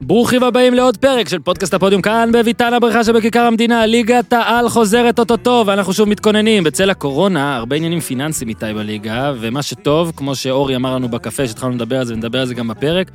[0.00, 5.18] ברוכים הבאים לעוד פרק של פודקאסט הפודיום כאן בביתן הבריכה שבכיכר המדינה, ליגת העל חוזרת
[5.18, 6.64] אוטוטו ואנחנו שוב מתכוננים.
[6.64, 11.74] בצל הקורונה, הרבה עניינים פיננסיים איתי בליגה, ומה שטוב, כמו שאורי אמר לנו בקפה שהתחלנו
[11.74, 13.10] לדבר על זה ונדבר על זה גם בפרק,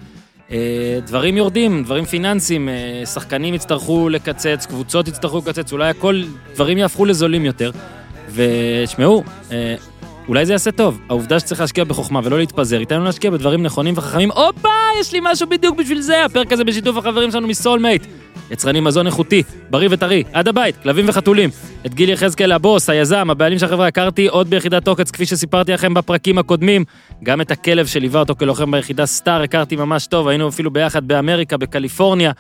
[0.52, 6.22] אה, דברים יורדים, דברים פיננסיים, אה, שחקנים יצטרכו לקצץ, קבוצות יצטרכו לקצץ, אולי הכל,
[6.54, 7.72] דברים יהפכו לזולים יותר.
[8.34, 9.76] ושמעו, אה,
[10.30, 11.00] אולי זה יעשה טוב.
[11.10, 14.32] העובדה שצריך להשקיע בחוכמה ולא להתפזר, ייתן לנו להשקיע בדברים נכונים וחכמים.
[14.32, 14.70] הופה,
[15.00, 18.06] יש לי משהו בדיוק בשביל זה, הפרק הזה בשיתוף החברים שלנו מסולמייט.
[18.52, 21.50] יצרנים מזון איכותי, בריא וטרי, עד הבית, כלבים וחתולים.
[21.86, 25.94] את גיל יחזקאל הבוס, היזם, הבעלים של החברה, הכרתי עוד ביחידת עוקץ, כפי שסיפרתי לכם
[25.94, 26.86] בפרקים הקודמים.
[27.24, 31.58] גם את הכלב שליווה אותו כלוחם ביחידה סטאר הכרתי ממש טוב, היינו אפילו ביחד באמריקה,
[31.58, 32.32] בקליפורניה.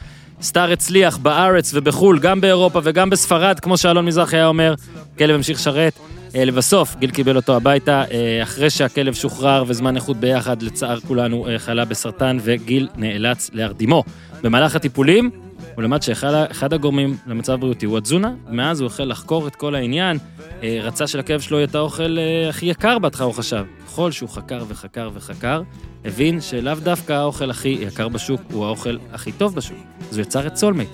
[0.42, 4.74] סטאר הצליח בארץ ובחו"ל, גם באירופה וגם בספרד, כמו שאלון מזרחי היה אומר.
[5.18, 6.00] כלב המשיך לשרת.
[6.36, 11.48] אה, לבסוף, גיל קיבל אותו הביתה, אה, אחרי שהכלב שוחרר וזמן איכות ביחד, לצער כולנו,
[11.48, 14.04] אה, חלה בסרטן, וגיל נאלץ להרדימו.
[14.44, 15.30] במהלך הטיפולים,
[15.76, 20.18] הוא למד שאחד הגורמים למצב בריאותי הוא התזונה, מאז הוא החל לחקור את כל העניין,
[20.64, 22.18] רצה שלכלב שלו יהיה את האוכל
[22.50, 23.66] הכי יקר בהתחלה, הוא חשב.
[23.86, 25.62] ככל שהוא חקר וחקר וחקר,
[26.06, 29.78] הבין שלאו דווקא האוכל הכי יקר בשוק הוא האוכל הכי טוב בשוק.
[30.10, 30.90] אז הוא יצר את סולמייט,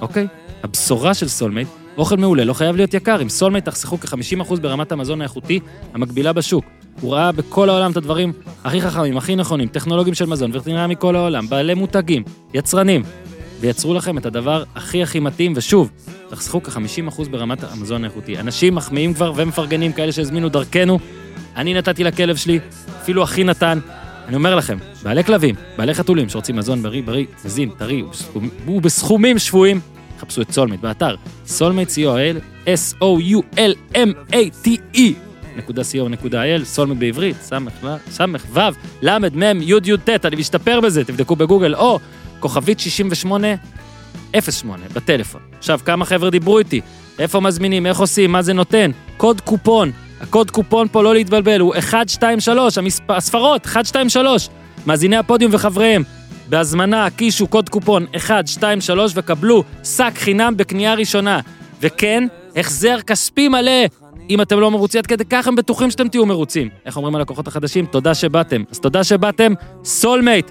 [0.00, 0.26] אוקיי?
[0.62, 1.68] הבשורה של סולמייט
[1.98, 5.60] אוכל מעולה לא חייב להיות יקר, עם סולמייט תחסכו כ-50% ברמת המזון האיכותי
[5.94, 6.64] המקבילה בשוק.
[7.00, 8.32] הוא ראה בכל העולם את הדברים
[8.64, 12.22] הכי חכמים, הכי נכונים, טכנולוגים של מזון, וטרינריה מכל העולם, בעלי מותגים,
[12.54, 13.02] יצרנים,
[13.60, 15.90] ויצרו לכם את הדבר הכי הכי מתאים, ושוב,
[16.28, 18.38] תחסכו כ-50% ברמת המזון האיכותי.
[18.38, 20.98] אנשים מחמיאים כבר ומפרגנים, כאלה שהזמינו דרכנו.
[21.56, 22.58] אני נתתי לכלב שלי,
[23.02, 23.78] אפילו אחי נתן.
[24.28, 28.02] אני אומר לכם, בעלי כלבים, בעלי חתולים שרוצים מזון בריא, בריא, מזין, טרי,
[28.66, 29.80] ובסכומים שפויים,
[30.20, 35.00] חפשו את סולמייט באתר סולמייט co.il, s-o-u-l-m-a-t-e
[35.56, 37.36] נקודה co.il, סולמייט בעברית,
[38.10, 38.60] סמך וו
[39.02, 39.88] למד מם יוד
[40.24, 41.98] אני משתפר בזה, תבדקו בגוגל, או
[42.40, 45.40] כוכבית 6808 בטלפון.
[45.58, 46.80] עכשיו, כמה חבר'ה דיברו איתי,
[47.18, 51.74] איפה מזמינים, איך עושים, מה זה נותן, קוד קופון, הקוד קופון פה לא להתבלבל, הוא
[51.74, 54.48] 123, המספר, הספרות, 123,
[54.86, 56.02] מאזיני הפודיום וחבריהם.
[56.48, 61.40] בהזמנה קישו קוד קופון 123 וקבלו שק חינם בקנייה ראשונה.
[61.80, 62.24] וכן,
[62.56, 63.72] החזר כספי מלא.
[64.30, 66.68] אם אתם לא מרוצים עד כדי כך, הם בטוחים שאתם תהיו מרוצים.
[66.86, 67.86] איך אומרים הלקוחות החדשים?
[67.86, 68.62] תודה שבאתם.
[68.70, 69.52] אז תודה שבאתם,
[69.84, 70.50] סולמייט.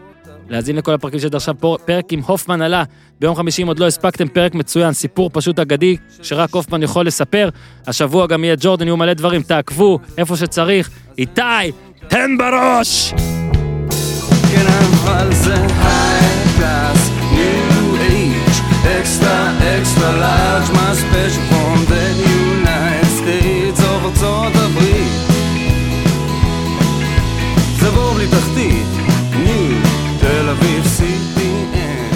[0.50, 2.84] להאזין לכל הפרקים של עכשיו פה, פרק עם הופמן עלה.
[3.20, 7.50] ביום חמישי אם עוד לא הספקתם, פרק מצוין, סיפור פשוט אגדי, שרק הופמן יכול לספר.
[7.88, 10.90] השבוע גם יהיה ג'ורדן, יהיו מלא דברים, תעקבו, איפה שצריך.
[11.18, 11.42] איתי,
[12.08, 13.14] תן בראש!
[14.52, 15.85] כן, אבל זה
[19.82, 25.12] extra large, מה special from the United States of ארצות הברית.
[27.80, 28.86] זה בור בלי תחתית,
[29.44, 32.16] ניו, אביב, CPN.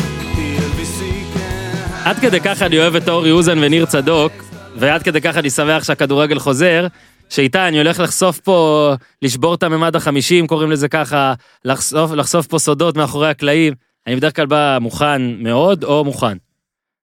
[2.05, 4.33] עד כדי ככה אני אוהב את אורי אוזן וניר צדוק,
[4.75, 6.87] ועד כדי ככה אני שמח שהכדורגל חוזר.
[7.29, 11.33] שאיתה אני הולך לחשוף פה, לשבור את הממד החמישים, קוראים לזה ככה,
[11.65, 13.73] לחשוף, לחשוף פה סודות מאחורי הקלעים.
[14.07, 16.37] אני בדרך כלל בא מוכן מאוד או מוכן.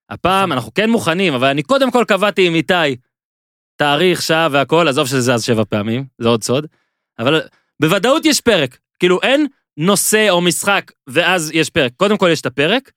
[0.09, 2.95] הפעם אנחנו כן מוכנים, אבל אני קודם כל קבעתי עם איתי
[3.75, 6.67] תאריך, שעה והכל, עזוב שזה זז שבע פעמים, זה עוד סוד,
[7.19, 7.41] אבל
[7.79, 8.77] בוודאות יש פרק.
[8.99, 9.47] כאילו אין
[9.77, 11.91] נושא או משחק ואז יש פרק.
[11.97, 12.91] קודם כל יש את הפרק,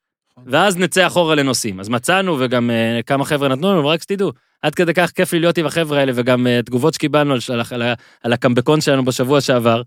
[0.46, 1.80] ואז נצא אחורה לנושאים.
[1.80, 4.32] אז מצאנו וגם uh, כמה חבר'ה נתנו לנו, ורק שתדעו,
[4.62, 7.82] עד כדי כך כיף לי להיות עם החבר'ה האלה, וגם uh, תגובות שקיבלנו על, על,
[7.82, 7.92] על,
[8.22, 9.82] על הקמבקון שלנו בשבוע שעבר.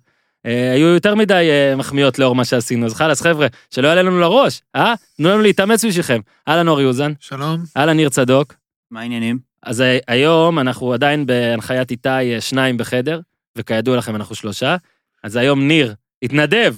[0.47, 4.19] Uh, היו יותר מדי uh, מחמיאות לאור מה שעשינו, אז חלאס חבר'ה, שלא יעלה לנו
[4.19, 4.93] לראש, אה?
[5.17, 6.19] תנו לנו להתאמץ בשבילכם.
[6.47, 7.13] אהלן אורי אוזן.
[7.19, 7.63] שלום.
[7.77, 8.53] אהלן ניר צדוק.
[8.91, 9.39] מה העניינים?
[9.63, 13.19] אז uh, היום אנחנו עדיין בהנחיית איתי שניים בחדר,
[13.55, 14.75] וכידוע לכם אנחנו שלושה,
[15.23, 16.75] אז היום ניר התנדב,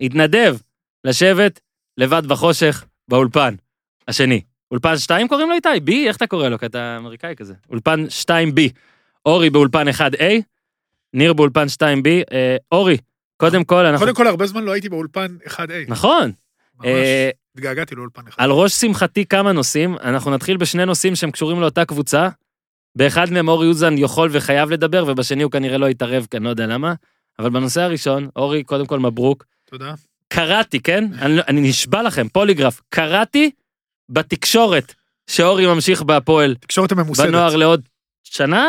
[0.00, 0.56] התנדב
[1.04, 1.60] לשבת
[1.98, 3.54] לבד בחושך באולפן
[4.08, 4.40] השני.
[4.70, 5.80] אולפן 2 קוראים לו איתי?
[5.82, 6.08] בי?
[6.08, 6.58] איך אתה קורא לו?
[6.58, 7.54] כי אתה אמריקאי כזה.
[7.70, 8.60] אולפן 2B.
[9.26, 10.24] אורי באולפן 1A,
[11.14, 12.08] ניר באולפן 2B.
[12.32, 12.96] אה, אורי,
[13.36, 14.06] קודם כל אנחנו...
[14.06, 15.58] קודם כל, הרבה זמן לא הייתי באולפן 1A.
[15.88, 16.32] נכון.
[16.78, 18.34] ממש אה, התגעגעתי לאולפן 1A.
[18.36, 22.28] על ראש שמחתי כמה נושאים, אנחנו נתחיל בשני נושאים שהם קשורים לאותה קבוצה.
[22.96, 26.50] באחד מהם אורי אוזן יכול וחייב לדבר, ובשני הוא כנראה לא יתערב, כי אני לא
[26.50, 26.94] יודע למה.
[27.38, 29.44] אבל בנושא הראשון, אורי, קודם כל מברוק.
[29.64, 29.94] תודה.
[30.28, 31.04] קראתי, כן?
[31.20, 33.50] אני, אני נשבע לכם, פוליגרף, קראתי
[34.08, 34.94] בתקשורת
[35.30, 36.54] שאורי ממשיך בהפועל.
[36.54, 37.26] תקשורת הממוסדת.
[37.26, 37.82] בנוער לעוד
[38.22, 38.66] שנה?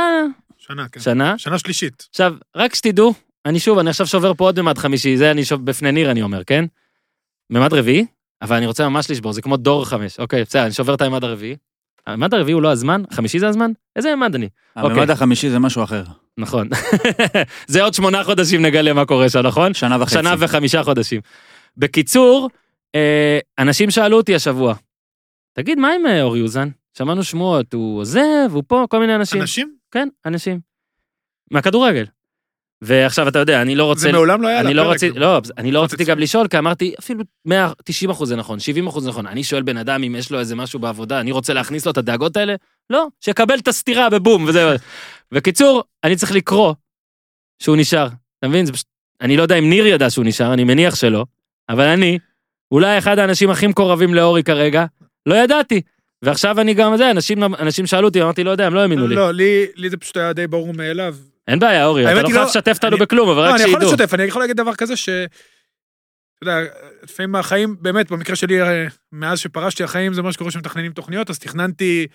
[0.68, 1.00] שנה, כן.
[1.00, 1.38] שנה?
[1.38, 2.08] שנה שלישית.
[2.10, 3.14] עכשיו, רק שתדעו,
[3.46, 6.22] אני שוב, אני עכשיו שובר פה עוד ממד חמישי, זה אני שוב, בפני ניר אני
[6.22, 6.66] אומר, כן?
[7.50, 8.06] ממד רביעי,
[8.42, 10.20] אבל אני רוצה ממש לשבור, זה כמו דור חמש.
[10.20, 11.56] אוקיי, בסדר, אני שובר את הממד הרביעי.
[12.08, 13.04] הממד הרביעי הוא לא הזמן?
[13.12, 13.72] חמישי זה הזמן?
[13.96, 14.50] איזה ממד אני?
[14.76, 15.14] הממד אוקיי.
[15.14, 16.04] החמישי זה משהו אחר.
[16.38, 16.70] נכון.
[17.68, 19.74] זה עוד שמונה חודשים נגלה מה קורה שם, נכון?
[19.74, 20.14] שנה וחצי.
[20.14, 21.22] שנה וחמישה חודשים.
[21.78, 22.50] בקיצור,
[22.96, 24.74] אה, אנשים שאלו אותי השבוע,
[25.54, 26.70] תגיד, מה עם אה, אורי אוזן?
[26.98, 29.42] שמענו שמועות, הוא עוזב, הוא פה, כל מיני אנשים.
[29.42, 29.83] אנשים?
[29.94, 30.60] כן, אנשים.
[31.52, 32.06] מהכדורגל.
[32.82, 34.02] ועכשיו אתה יודע, אני לא רוצה...
[34.02, 34.96] זה מעולם לא היה על אני לא הפרק.
[34.96, 38.60] רציתי, לא, אני לא רציתי גם לשאול, כי אמרתי, אפילו 100, 90 אחוז זה נכון,
[38.60, 39.28] 70 אחוז זה נכון.
[39.28, 41.98] אני שואל בן אדם אם יש לו איזה משהו בעבודה, אני רוצה להכניס לו את
[41.98, 42.56] הדאגות האלה?
[42.90, 44.76] לא, שיקבל את הסטירה בבום, וזה...
[45.32, 46.74] בקיצור, אני צריך לקרוא
[47.60, 48.08] שהוא נשאר.
[48.40, 48.72] אתה מבין?
[48.72, 48.88] פשוט...
[49.22, 51.26] אני לא יודע אם ניר ידע שהוא נשאר, אני מניח שלא,
[51.70, 52.20] אבל אני,
[52.72, 54.86] אולי אחד האנשים הכי מקורבים לאורי כרגע,
[55.26, 55.82] לא ידעתי.
[56.24, 59.16] ועכשיו אני גם זה, אנשים, אנשים שאלו אותי, אמרתי, לא יודע, הם לא האמינו לי.
[59.16, 61.16] לא, לי לי זה פשוט היה די ברור מאליו.
[61.48, 63.82] אין בעיה, אורי, אתה לא חייב לא- לשתף אותנו בכלום, אבל לא, רק אני יכול
[63.82, 63.94] שידעו.
[63.96, 65.10] לשתף, אני יכול להגיד דבר כזה ש...
[65.10, 66.70] אתה יודע,
[67.04, 71.40] לפעמים החיים, באמת, במקרה שלי, אה, מאז שפרשתי החיים, זה מה שקורה שמתכננים תוכניות, אז
[71.40, 72.08] תכננתי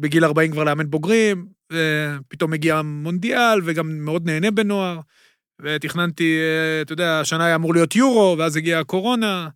[0.00, 5.00] בגיל 40 כבר לאמן בוגרים, ופתאום מגיע מונדיאל, וגם מאוד נהנה בנוער,
[5.62, 9.48] ותכננתי, אה, אתה יודע, השנה היה אמור להיות יורו, ואז הגיעה הקורונה,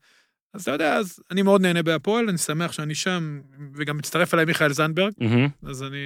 [0.55, 3.41] אז אתה יודע, אז אני מאוד נהנה בהפועל, אני שמח שאני שם,
[3.75, 5.49] וגם מצטרף אליי מיכאל זנדברג, מהמם.
[5.67, 5.99] אז אני...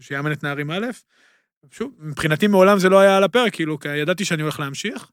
[0.00, 0.86] שיאמן את נערים א'.
[1.70, 5.10] שוב, מבחינתי מעולם זה לא היה על הפרק, כאילו, כי ידעתי שאני הולך להמשיך.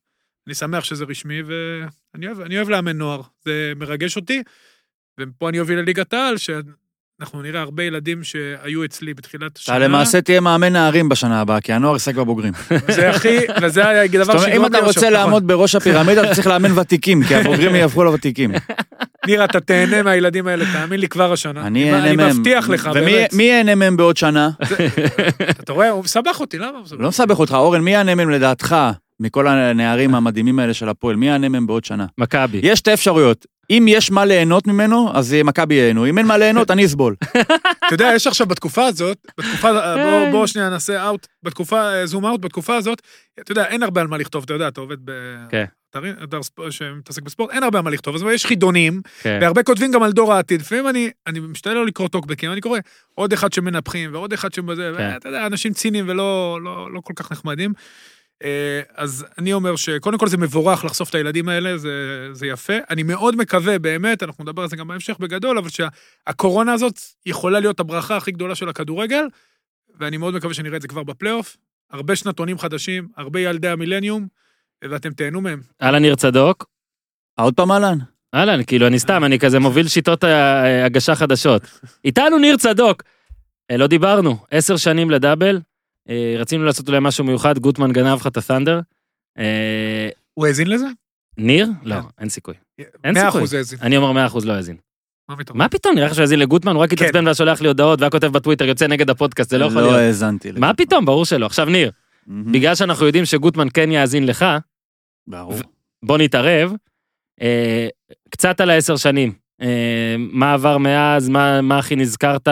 [0.47, 3.21] אני שמח שזה רשמי, ואני אוהב, אוהב לאמן נוער.
[3.45, 4.43] זה מרגש אותי,
[5.19, 6.35] ופה אני אוביל לליגת העל,
[7.21, 9.77] שאנחנו נראה הרבה ילדים שהיו אצלי בתחילת השנה.
[9.77, 12.53] אתה למעשה תהיה מאמן נערים בשנה הבאה, כי הנוער ישחק בבוגרים.
[12.87, 15.75] זה הכי, וזה היה דבר זאת אומרת, אם שיגרום אתה לי רוצה עכשיו, לעמוד בראש
[15.75, 18.51] הפירמידה, אתה צריך לאמן ותיקים, כי הבוגרים יהפכו לוותיקים.
[18.55, 18.75] נכון.
[19.27, 21.67] ניר, אתה תהנה מהילדים האלה, תאמין לי כבר השנה.
[21.67, 22.19] אני אהנה מהם.
[22.19, 23.33] אני מבטיח לך, ומי באמת.
[23.33, 24.49] מי ייהנה מהם בעוד שנה?
[25.63, 26.99] אתה רואה, הוא מסבך אותי, למה הוא מסבך?
[27.01, 28.75] לא מסבך אותך, אורן, מי ייהנה מהם לדעתך,
[29.19, 31.15] מכל הנערים המדהימים האלה של הפועל?
[31.15, 32.05] מי ייהנה מהם בעוד שנה?
[32.17, 32.59] מכבי.
[32.63, 33.45] יש שתי אפשרויות.
[33.71, 36.05] אם יש מה ליהנות ממנו, אז אה, מכבי ייהנו.
[36.05, 37.15] אם אין מה ליהנות, אני אסבול.
[37.87, 42.41] אתה יודע, יש עכשיו בתקופה הזאת, בתקופה, בוא, בוא שנייה נעשה אאוט, בתקופה, זום אאוט,
[42.41, 43.01] בתקופה הזאת,
[43.39, 45.11] אתה יודע, אין הרבה על מה לכתוב, אתה יודע, אתה עובד ב...
[45.49, 45.65] כן.
[45.97, 46.39] אתר
[46.69, 49.39] שמתעסק בספורט, אין הרבה על מה לכתוב, אז יש חידונים, כן.
[49.41, 50.61] והרבה כותבים גם על דור העתיד.
[50.61, 52.79] לפעמים אני, אני משתדל לא לקרוא טוקבקים, אני קורא
[53.15, 55.09] עוד אחד שמנפחים, ועוד אחד שבזה, כן.
[55.13, 57.73] ואתה יודע, אנשים ציניים ולא לא, לא כל כך נחמדים.
[58.43, 62.73] אה, אז אני אומר שקודם כל זה מבורך לחשוף את הילדים האלה, זה, זה יפה.
[62.89, 67.59] אני מאוד מקווה, באמת, אנחנו נדבר על זה גם בהמשך בגדול, אבל שהקורונה הזאת יכולה
[67.59, 69.25] להיות הברכה הכי גדולה של הכדורגל,
[69.99, 71.57] ואני מאוד מקווה שנראה את זה כבר בפלייאוף.
[71.91, 74.27] הרבה שנתונים חדשים, הרבה ילדי המילניום,
[74.83, 75.61] ואתם תהנו מהם.
[75.81, 76.65] אהלן ניר צדוק.
[77.39, 77.97] עוד פעם אהלן?
[78.35, 81.61] אהלן, כאילו, אני סתם, אני כזה מוביל שיטות אה, הגשה חדשות.
[82.05, 83.03] איתנו ניר צדוק.
[83.71, 85.59] אה, לא דיברנו, עשר שנים לדאבל.
[86.09, 88.79] אה, רצינו לעשות אולי משהו מיוחד, גוטמן גנב לך את הת'אנדר.
[89.37, 90.85] אה, הוא האזין לזה?
[91.37, 91.67] ניר?
[91.83, 92.01] לא, כן.
[92.19, 92.53] אין סיכוי.
[93.03, 93.29] אין סיכוי.
[93.29, 93.79] אחוז האזין.
[93.81, 94.77] אני אומר מאה אחוז לא האזין.
[95.53, 95.95] מה פתאום?
[95.95, 96.95] נראה לך שהוא האזין לגוטמן, הוא רק כן.
[96.95, 99.87] התעצבן והיה שולח לי הודעות והיה כותב בטוויטר, יוצא נגד הפודקאסט, זה לא יכול לא
[99.87, 99.99] להיות.
[99.99, 100.51] האזנתי.
[100.51, 100.73] מה.
[100.73, 101.45] פתאום, ברור שלא.
[101.45, 101.91] עכשיו ניר.
[102.27, 104.45] בגלל שאנחנו יודעים שגוטמן כן יאזין לך.
[106.03, 106.73] בוא נתערב.
[107.41, 107.87] אה,
[108.29, 109.33] קצת על העשר שנים.
[110.17, 112.47] מה עבר מאז, מה, מה הכי נזכרת,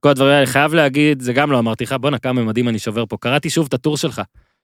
[0.00, 0.46] כל הדברים האלה.
[0.46, 3.16] חייב להגיד, זה גם לא אמרתי לך, בואנה כמה ממדים אני שובר פה.
[3.16, 4.22] קראתי שוב את הטור שלך,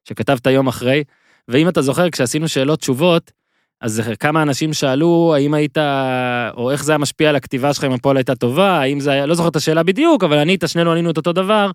[0.08, 1.04] שכתבת יום אחרי,
[1.48, 3.32] ואם אתה זוכר, כשעשינו שאלות תשובות,
[3.80, 5.78] אז כמה אנשים שאלו האם היית,
[6.56, 9.26] או איך זה היה משפיע על הכתיבה שלך אם הפועל הייתה טובה, האם זה היה,
[9.26, 11.70] לא זוכר את השאלה בדיוק, אבל ענית, שנינו ענינו את אותו דבר,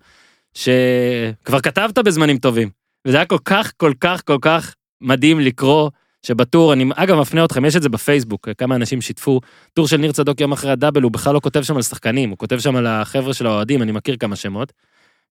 [0.54, 2.70] שכבר כתבת בזמנים טובים.
[3.06, 5.90] וזה היה כל כך, כל כך, כל כך מדהים לקרוא,
[6.26, 9.40] שבטור, אני אגב מפנה אתכם, יש את זה בפייסבוק, כמה אנשים שיתפו,
[9.74, 12.38] טור של ניר צדוק יום אחרי הדאבל, הוא בכלל לא כותב שם על שחקנים, הוא
[12.38, 14.72] כותב שם על החבר'ה של האוהדים, אני מכיר כמה שמות,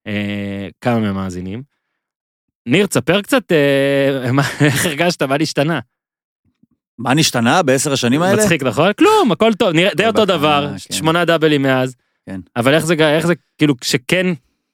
[0.08, 1.64] אה, כמה מהמאזינים.
[2.66, 5.80] ניר, תספר קצת אה, מה- איך הרגשת, מה נשתנה.
[6.98, 8.42] מה נשתנה בעשר השנים האלה?
[8.44, 8.94] מצחיק, נכון?
[8.94, 10.94] כלום, הכל טוב, נראה די אותו דבר, כן.
[10.96, 11.96] שמונה דאבלים מאז.
[12.26, 12.40] כן.
[12.56, 14.26] אבל איך זה, איך זה, כאילו, כשכן,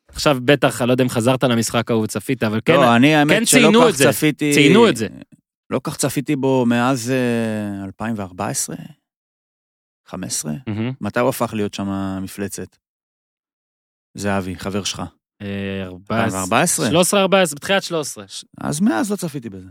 [0.10, 3.14] עכשיו בטח, אני לא יודע אם חזרת למשחק ההוא וצפית, אבל כן, לא, אני כן
[3.18, 4.12] האמת שלא ציינו כך את זה.
[4.12, 4.54] צפיתי...
[4.54, 5.08] ציינו את זה.
[5.76, 8.76] לא כך צפיתי בו מאז אה, 2014?
[10.08, 10.54] 15?
[10.68, 10.92] מהמם.
[11.02, 11.88] מתי הוא הפך להיות שם
[12.22, 12.76] מפלצת?
[14.18, 15.04] זהבי, חבר שלך.
[15.42, 16.90] אה, 14, 2014?
[16.90, 18.26] 13, 14, בתחילת 13.
[18.62, 19.70] אז מאז לא צפיתי בזה.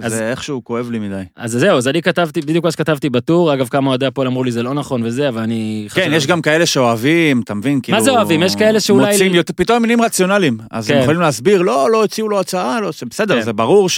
[0.00, 1.22] אז- זה איכשהו כואב לי מדי.
[1.36, 4.52] אז זהו, אז אני כתבתי, בדיוק מה שכתבתי בטור, אגב, כמה אוהדי הפועל אמרו לי
[4.52, 5.86] זה לא נכון וזה, אבל אני...
[5.94, 7.80] כן, חשב- יש גם כאלה שאוהבים, אתה מבין?
[7.80, 8.00] כאילו...
[8.00, 8.42] זה אוהבים?
[8.42, 10.58] יש כאלה שאולי- מוצאים יותר, פתאום מילים רציונליים.
[10.70, 11.02] אז הם כן.
[11.02, 13.42] יכולים להסביר, לא, לא הציעו לו הצעה, לא, בסדר, כן.
[13.44, 13.88] זה ברור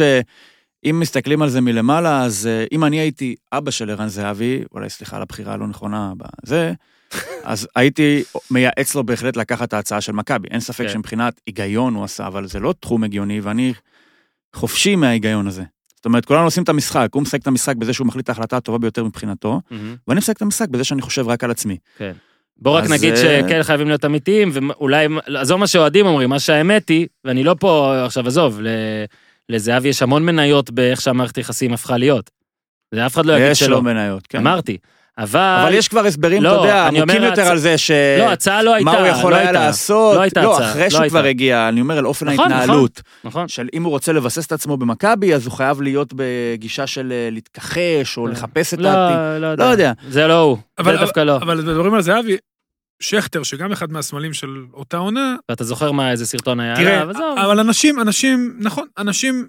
[0.84, 4.90] שאם מסתכלים על זה מלמעלה, אז אה, אם אני הייתי אבא של ערן זהבי, אולי
[4.90, 6.72] סליחה על הבחירה הלא נכונה בזה,
[7.44, 10.48] אז הייתי מייעץ לו בהחלט לקחת את ההצעה של מכבי.
[10.50, 10.92] אין ספק כן.
[10.92, 13.72] שמבחינת היגיון הוא עשה, אבל זה לא תחום הגיוני, ואני
[14.56, 15.62] חופשי מההיגיון הזה.
[15.96, 18.56] זאת אומרת, כולנו עושים את המשחק, הוא משחק את המשחק בזה שהוא מחליט את ההחלטה
[18.56, 19.60] הטובה ביותר מבחינתו.
[20.08, 21.76] ואני משחק את המשחק בזה שאני חושב רק על עצמי.
[22.56, 26.88] בוא רק נגיד אה, שכן חייבים להיות אמיתיים, ואולי, עזוב מה שאוהדים אומרים, מה שהאמת
[26.88, 28.68] היא, ואני לא פה עכשיו, עזוב, ל-
[29.50, 32.30] לזהבי יש המון מניות באיך שהמערכת יחסים הפכה להיות.
[32.94, 33.76] זה אף אחד לא יגיד יש שלא.
[33.76, 34.38] לו מניות, כן.
[34.38, 34.76] אמרתי.
[35.18, 35.40] אבל...
[35.62, 37.90] אבל יש כבר הסברים, לא, אתה יודע, אני אומר, עמוקים יותר הצ- על זה ש...
[38.18, 38.90] לא, הצעה לא הייתה.
[38.90, 39.66] מה הוא יכול לא היה הייתה.
[39.66, 41.24] לעשות, לא הייתה לא, הצעה, אחרי לא שהוא כבר.
[41.24, 43.48] הגיע, אני אומר על אופן נכון, ההתנהלות, נכון.
[43.48, 47.28] של אם הוא רוצה לבסס את עצמו במכבי, אז הוא חייב להיות בגישה של אה,
[47.32, 48.30] להתכחש, או כן.
[48.30, 49.16] לחפש את העתיד.
[49.18, 49.92] לא, לא לא יודע.
[50.08, 50.58] זה לא הוא.
[50.78, 51.36] אבל- זה דווקא לא.
[51.36, 52.36] אבל מדברים על זהבי,
[53.00, 57.10] שכטר, שגם אחד מהסמלים של אותה עונה, ואתה זוכר מה, איזה סרטון היה תראה, עליו,
[57.10, 57.38] עזוב.
[57.38, 59.46] אבל אנשים, אנשים, נכון, אנשים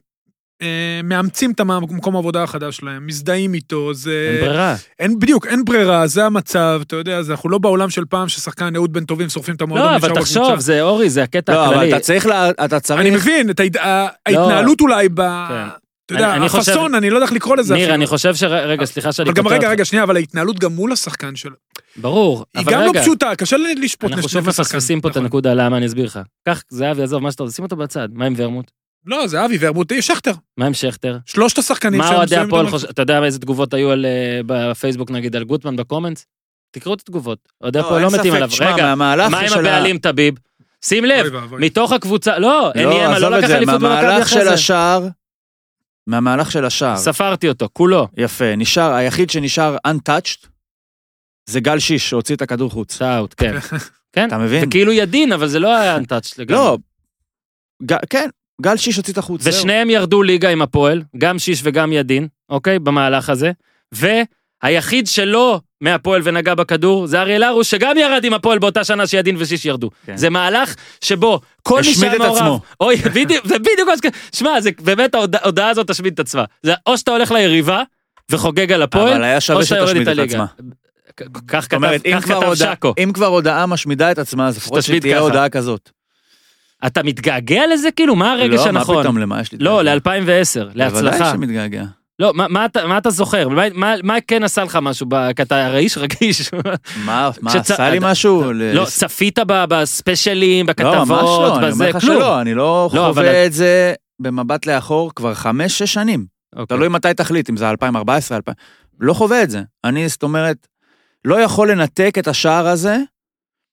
[0.62, 0.68] אה,
[1.04, 4.30] מאמצים את המקום העבודה החדש שלהם, מזדהים איתו, זה...
[4.40, 4.76] אין ברירה.
[5.00, 8.76] אין, בדיוק, אין ברירה, זה המצב, אתה יודע, אז אנחנו לא בעולם של פעם ששחקן
[8.76, 10.62] אהוד בן טובים שורפים את המועדון, לא, אבל תחשוב, בקבוצה.
[10.62, 11.90] זה אורי, זה הקטע לא, אבל הכללי.
[11.96, 13.00] אתה צריך, לה- אתה צריך...
[13.02, 15.22] אני מבין, את ה- ההתנהלות אולי ב...
[15.50, 15.68] כן.
[16.16, 17.96] אתה יודע, אני- אני חושב- הפאסון, אני לא יודע איך לקרוא לזה ניר, אפילו.
[17.96, 18.44] אני חושב ש...
[18.44, 19.74] רגע, סליחה שאני אבל גם קוטע רגע, אותך.
[19.74, 21.56] רגע, שנייה, אבל ההתנהלות גם מול השחקן שלו,
[21.98, 22.46] ברור.
[22.54, 24.48] היא אבל גם לא רגע, פשוטה, קשה לי לשפוט אנחנו שוב.
[24.48, 25.24] מפספסים פה את נכון.
[25.24, 26.20] הנקודה, למה אני אסביר לך.
[26.46, 28.10] קח, זהבי, עזוב, מה שאתה רוצה, שים אותו בצד.
[28.14, 28.72] מה עם ורמוט?
[29.06, 30.32] לא, זה אבי ורמוט, שכטר.
[30.58, 31.18] מה עם שכטר?
[31.26, 32.90] שלושת השחקנים מה אוהדי הפועל חושבים?
[32.92, 36.26] אתה יודע איזה תגובות היו על, אה, בפייסבוק נגיד על גוטמן בקומנטס?
[36.72, 37.38] תקראו את התגובות.
[37.64, 38.50] אוהדי הפועל לא מתים עליו.
[38.62, 40.34] רגע, מה עם של הבעלים טביב?
[40.86, 41.26] שים לב.
[41.60, 44.54] מתוך הקבוצה, לא, אין לי עזוב לא את לקח זה, אליפות במכבי אחרי של זה.
[44.54, 45.08] השער,
[46.08, 48.08] מהמהלך של השער, ספרתי אותו, כולו.
[48.18, 50.48] יפה, נשאר, היחיד שנשאר untouched,
[51.50, 52.98] זה גל שיש שהוציא את הכדור חוץ.
[52.98, 53.56] טעות, כן.
[54.14, 54.60] כן, אתה מבין?
[54.60, 56.62] זה כאילו ידין, אבל זה לא היה אנטאץ' לגמרי.
[56.64, 56.78] לא,
[57.86, 58.30] ג- כן,
[58.62, 59.54] גל שיש הוציא את החוץ, זהו.
[59.54, 62.80] ושניהם ירדו ליגה עם הפועל, גם שיש וגם ידין, אוקיי?
[62.80, 63.52] במהלך הזה.
[63.92, 69.36] והיחיד שלא מהפועל ונגע בכדור, זה אריאל הרוש, שגם ירד עם הפועל באותה שנה שידין
[69.40, 69.90] ושיש ירדו.
[70.06, 70.18] כן.
[70.18, 72.38] זה מהלך שבו כל מי השמיד שהיה את מעורב...
[72.38, 72.60] עצמו.
[72.82, 74.00] אוי, בדיוק, זה בדיוק מה ש...
[74.40, 76.44] שמע, זה באמת ההודע- ההודעה הזאת תשמיד את עצמה.
[76.64, 77.84] זה או שאתה הולך ליריבה
[78.32, 80.46] וחוגג על הפועל, אבל היה שווה או שאתה יורד את את הליגה.
[81.48, 82.94] כך כתב אומרת, אם כך כבר כתב הודעה- שקו.
[83.04, 85.24] אם כבר הודעה משמידה את עצמה, אז לפחות שתהיה ככה.
[85.24, 85.90] הודעה כזאת.
[86.86, 88.16] אתה מתגעגע לזה כאילו?
[88.16, 89.04] מה הרגש לא, מה הנכון?
[89.04, 89.58] פתאום, למה יש לי...
[89.62, 90.26] לא, להתגעגע?
[90.26, 91.02] ל-2010, להצלחה.
[91.12, 91.84] בוודאי שמתגעגע.
[92.22, 93.50] לא, מה, מה, אתה, מה אתה זוכר?
[93.50, 95.08] מה, מה, מה כן עשה לך משהו?
[95.36, 96.52] כי אתה רגיש רגיש.
[97.06, 98.54] מה, מה, כשצ- עשה לי משהו?
[98.54, 102.16] לא, צפית ב- בספיישלים, בכתבות, לא, ממש לא, אני אומר בזה, לך כלום.
[102.18, 106.26] שלא, אני לא לא, אבל- חווה את זה במבט לאחור כבר חמש, שש שנים.
[106.56, 106.78] אוקיי.
[106.78, 108.56] תלוי מתי תחליט, אם זה 2014, 2000...
[109.00, 109.62] לא חווה את זה.
[109.84, 110.68] אני, זאת אומרת,
[111.26, 112.98] לא יכול לנתק את השער הזה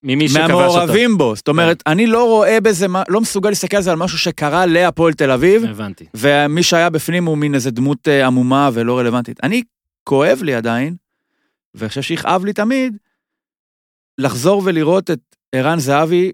[0.03, 0.53] ממי שכבש אותו.
[0.53, 0.59] כן.
[0.59, 1.37] מהמעורבים בו.
[1.37, 5.13] זאת אומרת, אני לא רואה בזה, לא מסוגל להסתכל על זה על משהו שקרה להפועל
[5.13, 6.05] תל אביב, הבנתי.
[6.15, 9.41] ומי שהיה בפנים הוא מין איזה דמות אה, עמומה ולא רלוונטית.
[9.43, 9.63] אני,
[10.05, 10.97] כואב לי עדיין,
[11.75, 12.97] ואני חושב שיכאב לי תמיד,
[14.19, 15.21] לחזור ולראות את
[15.53, 16.33] ערן זהבי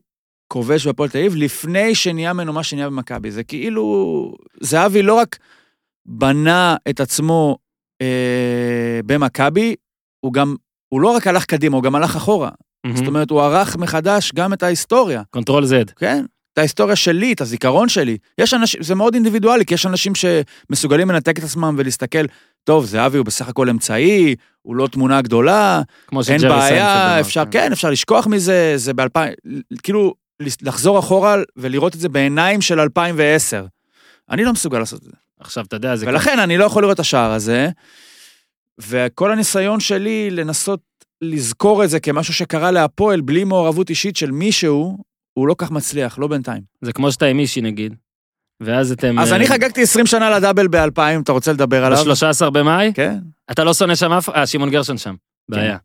[0.49, 3.31] כובש בהפועל תל אביב, לפני שנהיה ממנו מה שנהיה במכבי.
[3.31, 5.39] זה כאילו, זהבי לא רק
[6.07, 7.59] בנה את עצמו
[8.03, 9.75] אה, במכבי,
[10.21, 10.57] הוא גם,
[10.89, 12.51] הוא לא רק הלך קדימה, הוא גם הלך אחורה.
[12.85, 12.97] מהמם.
[12.97, 15.23] זאת אומרת, הוא ערך מחדש גם את ההיסטוריה.
[15.31, 15.93] control Z.
[15.97, 16.25] כן?
[16.53, 18.17] את ההיסטוריה שלי, את הזיכרון שלי.
[18.39, 22.25] יש אנשים, זה מאוד אינדיבידואלי, כי יש אנשים שמסוגלים לנתק את עצמם ולהסתכל,
[22.65, 27.73] טוב, זהבי הוא בסך הכל אמצעי, הוא לא תמונה גדולה, כמו אין בעיה, אפשר, כן,
[27.73, 29.35] אפשר לשכוח מזה, זה באלפיים,
[29.83, 30.15] כאילו,
[30.63, 33.67] לחזור אחורה ולראות את זה בעיניים של 2010.
[34.31, 35.11] אני לא מסוגל לעשות את זה.
[35.41, 36.07] עכשיו, אתה יודע, זה...
[36.07, 37.69] ולכן אני לא יכול לראות את השער הזה,
[38.79, 40.81] וכל הניסיון שלי לנסות
[41.33, 44.99] לזכור את זה כמשהו שקרה להפועל בלי מעורבות אישית של מישהו,
[45.39, 46.63] הוא לא כך מצליח, לא בינתיים.
[46.81, 47.95] זה כמו שאתה עם מישהי נגיד.
[48.61, 49.19] ואז אתם...
[49.19, 52.05] אז אה, אני חגגתי 20 שנה לדאבל ב-2000, אתה רוצה לדבר עליו?
[52.05, 52.93] ב-13 במאי?
[52.95, 53.19] כן.
[53.51, 54.29] אתה לא שונא שם אף...
[54.29, 55.15] אה, שמעון גרשון שם.
[55.49, 55.77] בעיה.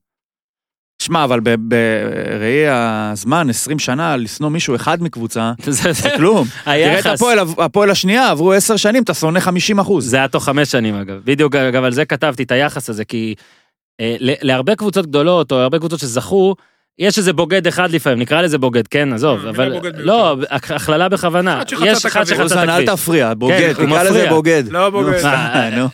[1.01, 6.47] שמע, אבל בראי הזמן, 20 שנה, לשנוא מישהו אחד מקבוצה, זה- כלום.
[6.65, 7.05] תראה את.
[7.05, 10.09] הפועל, הפועל השנייה, עברו 10 שנים, אתה שונא 50 אחוז.
[10.09, 11.21] זה היה תוך חמש שנים אגב.
[11.23, 13.35] בדיוק אגב על זה כתבתי את היחס הזה, כי
[14.19, 16.55] להרבה קבוצות גדולות, או הרבה קבוצות שזכו,
[16.99, 19.73] יש איזה בוגד אחד לפעמים, נקרא לזה בוגד, כן, עזוב, אה, אבל...
[19.73, 21.61] בוגד לא, הכ- הכללה בכוונה.
[21.85, 22.23] יש אחד.
[22.23, 22.89] שחצה את אוזן, אל הכביש.
[22.89, 24.29] תפריע, בוגד, הוא תקרא לזה.
[24.29, 24.63] בוגד.
[24.69, 25.23] לא בוגד.
[25.25, 25.85] אה.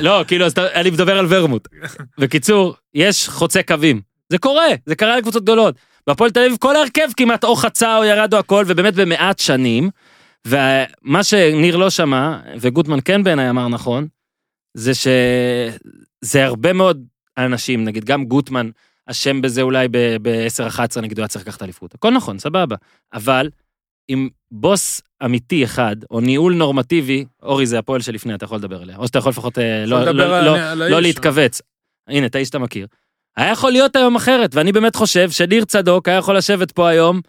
[0.00, 1.68] לא, כאילו, אני מדבר על ורמוט.
[2.18, 4.00] בקיצור, יש חוצה קווים.
[4.30, 5.74] זה קורה, זה קרה לקבוצות גדולות.
[6.06, 9.90] בהפועל תל אביב כל ההרכב כמעט או חצה או ירד או הכל, ובאמת במעט שנים.
[10.46, 14.06] ומה שניר לא שמע, וגוטמן כן בעיניי אמר נכון,
[14.74, 17.04] זה שזה הרבה מאוד
[17.38, 18.70] אנשים, נגיד גם גוטמן
[19.06, 21.94] אשם בזה אולי ב-10-11, נגיד הוא היה צריך לקחת אליפות.
[21.94, 22.76] הכל נכון, סבבה.
[23.12, 23.50] אבל
[24.08, 28.96] אם בוס אמיתי אחד, או ניהול נורמטיבי, אורי זה הפועל שלפני, אתה יכול לדבר עליה.
[28.96, 31.06] או שאתה יכול לפחות אה, לא, לא, לא, לא האיש.
[31.06, 31.60] להתכווץ.
[32.08, 32.86] הנה, את האיש שאתה מכיר.
[33.36, 37.20] היה יכול להיות היום אחרת, ואני באמת חושב שניר צדוק היה יכול לשבת פה היום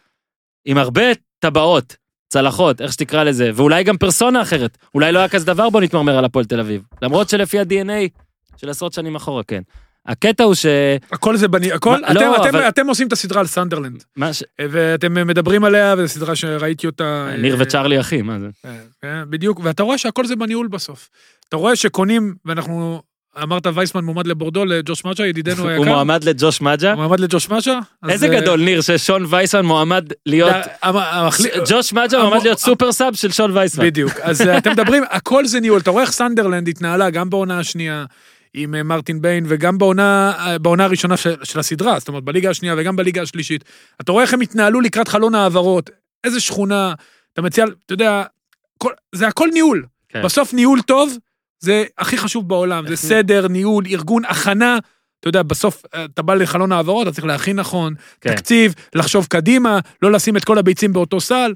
[0.65, 1.01] עם הרבה
[1.39, 1.95] טבעות,
[2.29, 4.77] צלחות, איך שתקרא לזה, ואולי גם פרסונה אחרת.
[4.93, 6.83] אולי לא היה כזה דבר בוא נתמרמר על הפועל תל אביב.
[7.01, 8.09] למרות שלפי ה-DNA
[8.57, 9.61] של עשרות שנים אחורה, כן.
[10.07, 10.65] הקטע הוא ש...
[11.11, 11.71] הכל זה בני...
[11.71, 11.89] הכל...
[12.01, 14.03] מה- אתם- לא, אתם- אבל- אתם עושים את הסדרה על סנדרלנד.
[14.15, 14.43] מה ש...
[14.61, 17.27] ואתם מדברים עליה, וזו סדרה שראיתי אותה...
[17.37, 18.47] ניר אה, וצ'ארלי אחים, מה זה?
[18.65, 21.09] אה, אה, בדיוק, ואתה רואה שהכל זה בניהול בסוף.
[21.49, 23.01] אתה רואה שקונים, ואנחנו
[23.43, 25.77] אמרת וייסמן מועמד לבורדו, לג'וש מג'ה, ידידנו היקר.
[25.77, 26.89] הוא מועמד לג'וש מג'ה?
[26.93, 27.79] הוא מועמד לג'וש מג'ה.
[28.09, 30.55] איזה גדול, ניר, ששון וייסמן מועמד להיות...
[31.69, 33.85] ג'וש מג'ה מועמד להיות super sub של שון וייסמן.
[33.85, 34.11] בדיוק.
[34.21, 35.79] אז אתם מדברים, הכל זה ניהול.
[35.79, 38.05] אתה רואה איך סנדרלנד התנהלה גם בעונה השנייה
[38.55, 42.49] עם אה, מרטין ביין, וגם בעונה, אה, בעונה הראשונה של, של הסדרה, זאת אומרת, בליגה
[42.49, 43.63] השנייה וגם בליגה השלישית.
[44.01, 45.89] אתה רואה איך הם התנהלו לקראת חלון העברות,
[46.23, 46.93] איזה שכונה,
[47.33, 48.23] אתה מציע, אתה יודע,
[48.77, 49.85] כל, זה הכל ניהול.
[50.09, 50.21] כן.
[50.23, 51.17] בסוף ניהול טוב,
[51.59, 52.87] זה הכי חשוב בעולם.
[52.87, 54.77] זה סדר, ניהול, ארגון, הכנה.
[55.19, 58.35] אתה יודע, בסוף אה, אתה בא לחלון העברות, אתה צריך להכין נכון, כן.
[58.35, 61.53] תקציב, לחשוב קדימה, לא לשים את כל הביצים באותו סל.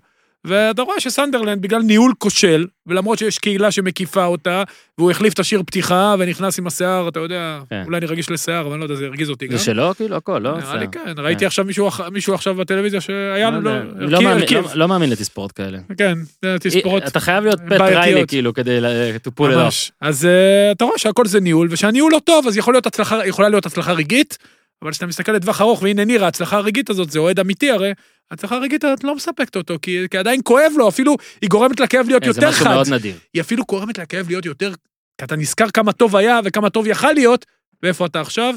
[0.47, 4.63] ואתה רואה שסנדרלנד, בגלל ניהול כושל, ולמרות שיש קהילה שמקיפה אותה,
[4.97, 7.83] והוא החליף את השיר פתיחה ונכנס עם השיער, אתה יודע, כן.
[7.85, 9.57] אולי אני רגיש לשיער, אבל אני לא יודע, זה הרגיז אותי גם.
[9.57, 10.57] זה שלו, כאילו, הכל, לא?
[10.57, 11.03] נראה לי בסדר.
[11.05, 13.79] כן, ראיתי עכשיו מישהו מישהו עכשיו בטלוויזיה שהיה לו, לא לא.
[14.09, 14.21] לא.
[14.21, 15.77] לא- לא מאמין לתספורות כאלה.
[15.97, 17.03] כן, זה תספורות.
[17.07, 17.81] אתה חייב להיות פט.
[17.81, 18.85] ריילי, כאילו, כדי ל-
[19.27, 19.91] to pull it off.
[20.01, 23.49] אז אה, אתה רואה שהכל זה ניהול, וכשהניהול לא טוב, אז יכול להיות הצלחה, יכולה
[23.49, 24.37] להיות הצלחה רגעית,
[24.83, 27.91] אבל כשאתה מסתכל לטווח ארוך, והנה ניר, ההצלחה הרגעית הזאת, זה אוהד אמיתי הרי,
[28.31, 32.07] ההצלחה הרגעית הזאת לא מספקת אותו, כי, כי עדיין כואב לו, אפילו היא גורמת לכאב
[32.07, 32.71] להיות כן, זה יותר משהו חד.
[32.73, 33.15] מאוד נדיר.
[33.33, 34.71] היא אפילו גורמת לכאב להיות יותר,
[35.17, 37.45] כי אתה נזכר כמה טוב היה וכמה טוב יכל להיות,
[37.83, 38.53] ואיפה אתה עכשיו.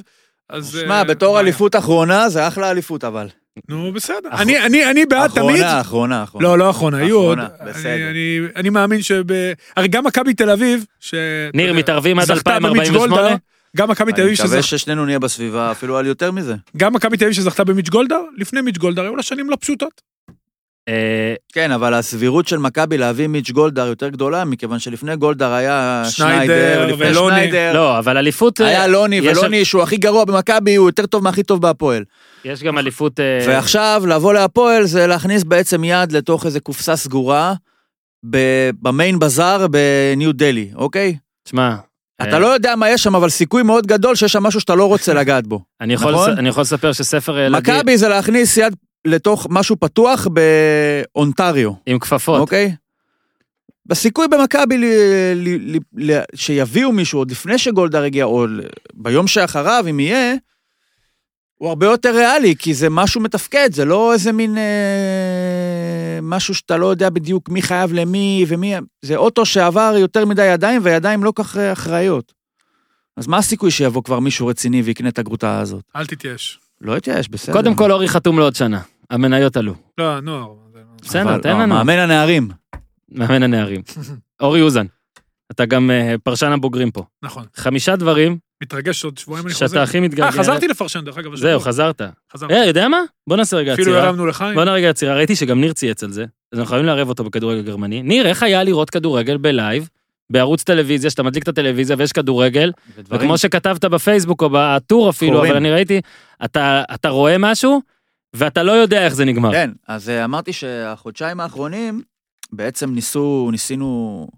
[0.50, 0.78] אז...
[0.82, 1.40] שמע, אה, בתור.
[1.40, 3.28] אליפות אחרונה, זה אחלה אליפות, אבל.
[3.68, 4.28] נו, בסדר.
[4.30, 5.50] אח- אני, אני, אני בעד תמיד.
[5.62, 6.48] אחרונה, אחרונה, אחרונה.
[6.48, 7.38] לא, לא אחרונה, היו עוד.
[7.38, 7.90] אחרונה, בסדר.
[7.92, 9.22] אני, אני, אני מאמין שב...
[9.76, 11.14] הרי גם מכבי תל אביב, ש...
[11.54, 13.36] ניר, מתערבים עד זכתה במיץ' 2048?
[13.76, 14.78] גם מכבי תל אני אביב מקווה שזכתה...
[14.78, 16.54] ששנינו נהיה בסביבה אפילו על יותר מזה.
[16.76, 20.02] גם מכבי תל אביב שזכתה במיץ' גולדהר, לפני מיץ' גולדהר, היו לה שנים לא פשוטות.
[20.88, 26.02] אה, כן, אבל הסבירות של מכבי להביא מיץ' גולדהר יותר גדולה, מכיוון שלפני גולדהר היה
[26.10, 27.14] שניידר לפני.
[27.14, 28.60] שניידר, לא, אבל אליפות...
[28.60, 32.04] אה, היה לוני, ולוני שהוא הכי גרוע במכבי, הוא יותר טוב מהכי טוב בהפועל.
[32.44, 33.20] יש גם אליפות...
[33.20, 37.54] אה, ועכשיו, לבוא להפועל זה להכניס בעצם יד לתוך איזה קופסה סגורה
[38.82, 41.16] במיין בזאר בניו דלי, אוקיי?
[41.48, 41.76] שמע,
[42.28, 44.84] אתה לא יודע מה יש שם, אבל סיכוי מאוד גדול שיש שם משהו שאתה לא
[44.84, 45.60] רוצה לגעת בו.
[45.80, 46.38] אני יכול נכון?
[46.38, 50.26] אני יכול לספר שספר ילדים מכבי זה להכניס יד לתוך משהו פתוח
[51.14, 52.40] באונטריו, עם כפפות.
[52.40, 52.74] אוקיי?
[53.86, 54.76] בסיכוי במכבי
[56.34, 58.46] שיביאו מישהו עוד לפני שגולדהר הגיע, או
[58.94, 60.34] ביום שאחריו, אם יהיה,
[61.62, 66.76] הוא הרבה יותר ריאלי, כי זה משהו מתפקד, זה לא איזה מין אה, משהו שאתה
[66.76, 71.32] לא יודע בדיוק מי חייב למי ומי, זה אוטו שעבר יותר מדי ידיים, והידיים לא
[71.34, 72.32] כך אה, אחראיות.
[73.16, 75.82] אז מה הסיכוי שיבוא כבר מישהו רציני ויקנה את הגרוטה הזאת?
[75.96, 76.58] אל תתייאש.
[76.80, 77.52] לא התייאש, בסדר.
[77.52, 78.80] קודם כל אורי חתום לעוד שנה.
[79.10, 79.74] המניות עלו.
[79.98, 80.52] לא, נוער.
[80.74, 81.74] זה- בסדר, תן לא, לנו.
[81.74, 82.48] מאמן הנערים.
[83.12, 83.82] מאמן הנערים.
[84.40, 84.86] אורי אוזן,
[85.50, 87.04] אתה גם אה, פרשן הבוגרים פה.
[87.22, 87.44] נכון.
[87.56, 89.66] חמישה דברים מתרגש עוד שבועיים אני חוזר.
[89.66, 90.26] שאתה הכי מתגעגע.
[90.26, 91.36] אה, חזרתי לפרשן, דרך אגב.
[91.36, 91.60] זהו.
[91.60, 92.02] חזרת.
[92.32, 92.54] חזרתי.
[92.54, 93.00] אה, יודע מה?
[93.26, 94.06] בוא נעשה רגע אפילו עצירה.
[94.06, 94.54] הרמנו לחיים.
[94.54, 97.24] בוא נעשה רגע עצירה, ראיתי שגם ניר צייץ על זה, אז אנחנו חייבים לערב אותו
[97.24, 98.02] בכדורגל גרמני.
[98.02, 99.88] ניר, איך היה לראות כדורגל ב live,
[100.30, 102.72] בערוץ טלוויזיה, שאתה מדליק את הטלוויזיה ויש כדורגל,
[103.10, 105.40] וכמו שכתבת בפייסבוק או בטור אפילו.
[105.40, 106.00] אבל אני ראיתי,
[106.44, 107.80] אתה אתה רואה משהו,
[108.34, 109.52] ואתה לא יודע איך זה נגמר.
[109.52, 112.02] כן, אז אה, אמרתי שהחודשיים האחרונים,
[112.52, 114.28] בעצם ניסו, ניסינו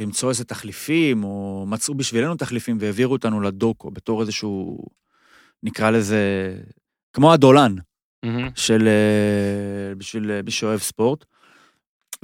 [0.00, 4.78] למצוא איזה תחליפים, או מצאו בשבילנו תחליפים והעבירו אותנו לדוקו, בתור איזשהו,
[5.62, 6.54] נקרא לזה,
[7.12, 7.74] כמו הדולן
[8.24, 8.48] מהמם.
[8.54, 11.24] של, אה, בשביל אה, מי שאוהב ספורט.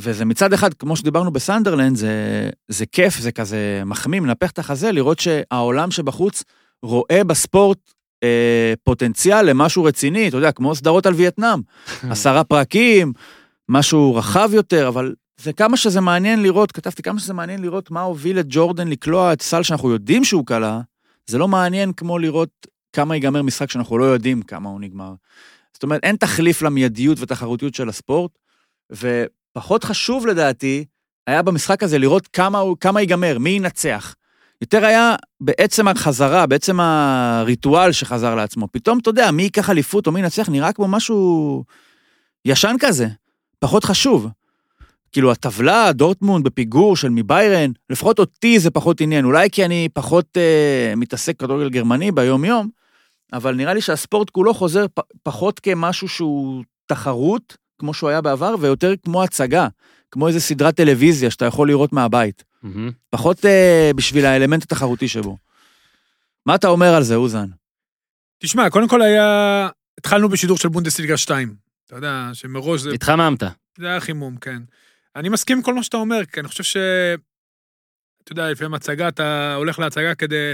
[0.01, 4.93] וזה מצד אחד, כמו שדיברנו בסנדרלנד, זה, זה כיף, זה כזה מחמיא, מנפח את החזה,
[4.93, 6.45] לראות שהעולם שבחוץ
[6.83, 7.79] רואה בספורט
[8.23, 11.61] אה, פוטנציאל למשהו רציני, אתה יודע, כמו סדרות על וייטנאם.
[12.11, 13.13] עשרה פרקים,
[13.69, 18.01] משהו רחב יותר, אבל זה כמה שזה מעניין לראות, כתבתי כמה שזה מעניין לראות מה
[18.01, 20.81] הוביל את ג'ורדן לקלוע את סל שאנחנו יודעים שהוא קלע,
[21.27, 25.15] זה לא מעניין כמו לראות כמה ייגמר משחק שאנחנו לא יודעים כמה הוא נגמר.
[25.73, 28.31] זאת אומרת, אין תחליף למיידיות ותחרותיות של הספורט,
[28.93, 30.85] ופחות חשוב לדעתי,
[31.27, 34.15] היה במשחק הזה לראות כמה, הוא, כמה ייגמר, מי ינצח.
[34.61, 38.69] יותר היה בעצם החזרה, בעצם הריטואל שחזר לעצמו.
[38.73, 41.65] פתאום, אתה יודע, מי ייקח אליפות או מי ינצח, נראה כמו משהו
[42.45, 43.09] ישן כזה,
[43.59, 44.29] פחות חשוב.
[45.13, 49.25] כאילו, הטבלה, דורטמונד בפיגור של מביירן, לפחות אותי זה פחות עניין.
[49.25, 52.69] אולי כי אני פחות אה, מתעסק כדורגל גרמני ביום-יום,
[53.33, 58.55] אבל נראה לי שהספורט כולו חוזר פ, פחות כמשהו שהוא תחרות, כמו שהוא היה בעבר,
[58.61, 59.69] ויותר כמו הצגה,
[60.11, 62.45] כמו איזה סדרת טלוויזיה שאתה יכול לראות מהבית.
[62.63, 62.91] מהמם.
[63.11, 65.37] פחות אה, בשביל האלמנט התחרותי שבו.
[66.47, 67.47] מה אתה אומר על זה, אוזן?
[68.39, 69.69] תשמע, קודם כל היה...
[69.99, 71.55] התחלנו בשידור של בונדסליגה 2.
[71.87, 72.91] אתה יודע, שמראש זה...
[72.91, 73.43] התחממת.
[73.79, 74.63] זה היה חימום, כן.
[75.19, 76.77] אני מסכים עם כל מה שאתה אומר, כי אני חושב ש...
[78.25, 80.53] אתה יודע, לפעמים הצגה, אתה הולך להצגה כדי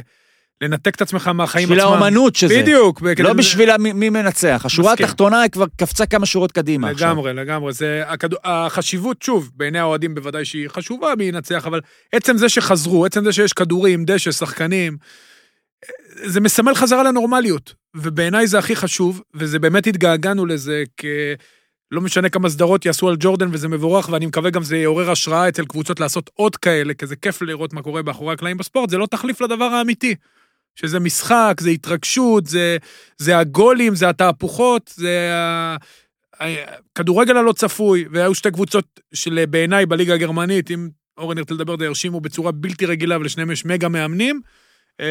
[0.60, 1.92] לנתק את עצמך מהחיים בשביל עצמם.
[1.92, 2.62] האומנות שזה.
[2.62, 3.02] בדיוק.
[3.18, 4.62] לא בשביל המי- מי מנצח.
[4.64, 5.06] השורה מסכים.
[5.06, 7.08] התחתונה היא כבר קפצה כמה שורות קדימה עכשיו.
[7.08, 7.72] לגמרי, לגמרי.
[7.72, 8.36] זה הכדו...
[8.44, 11.80] החשיבות, שוב, בעיני האוהדים בוודאי שהיא חשובה מי ינצח, אבל
[12.12, 14.96] עצם זה שחזרו, עצם זה שיש כדורים, דשא, שחקנים,
[16.24, 17.74] זה מסמל חזרה לנורמליות.
[17.96, 21.04] ובעיניי זה הכי חשוב, וזה באמת התגעגענו לזה כ...
[21.94, 25.48] לא משנה כמה סדרות יעשו על ג'ורדן וזה מבורך, ואני מקווה גם זה יעורר השראה
[25.48, 28.98] אצל קבוצות לעשות עוד כאלה, כי זה כיף לראות מה קורה מאחורי הקלעים בספורט, זה
[28.98, 30.14] לא תחליף לדבר האמיתי.
[30.74, 32.76] שזה משחק, זה התרגשות, זה,
[33.18, 35.30] זה הגולים, זה התהפוכות, זה
[36.40, 41.86] הכדורגל הלא צפוי, והיו שתי קבוצות של בעיניי בליגה הגרמנית, אם אורן ירצה לדבר, די
[41.86, 44.40] הרשימו בצורה בלתי רגילה, ולשניהם יש מגה מאמנים.
[45.00, 45.06] אה,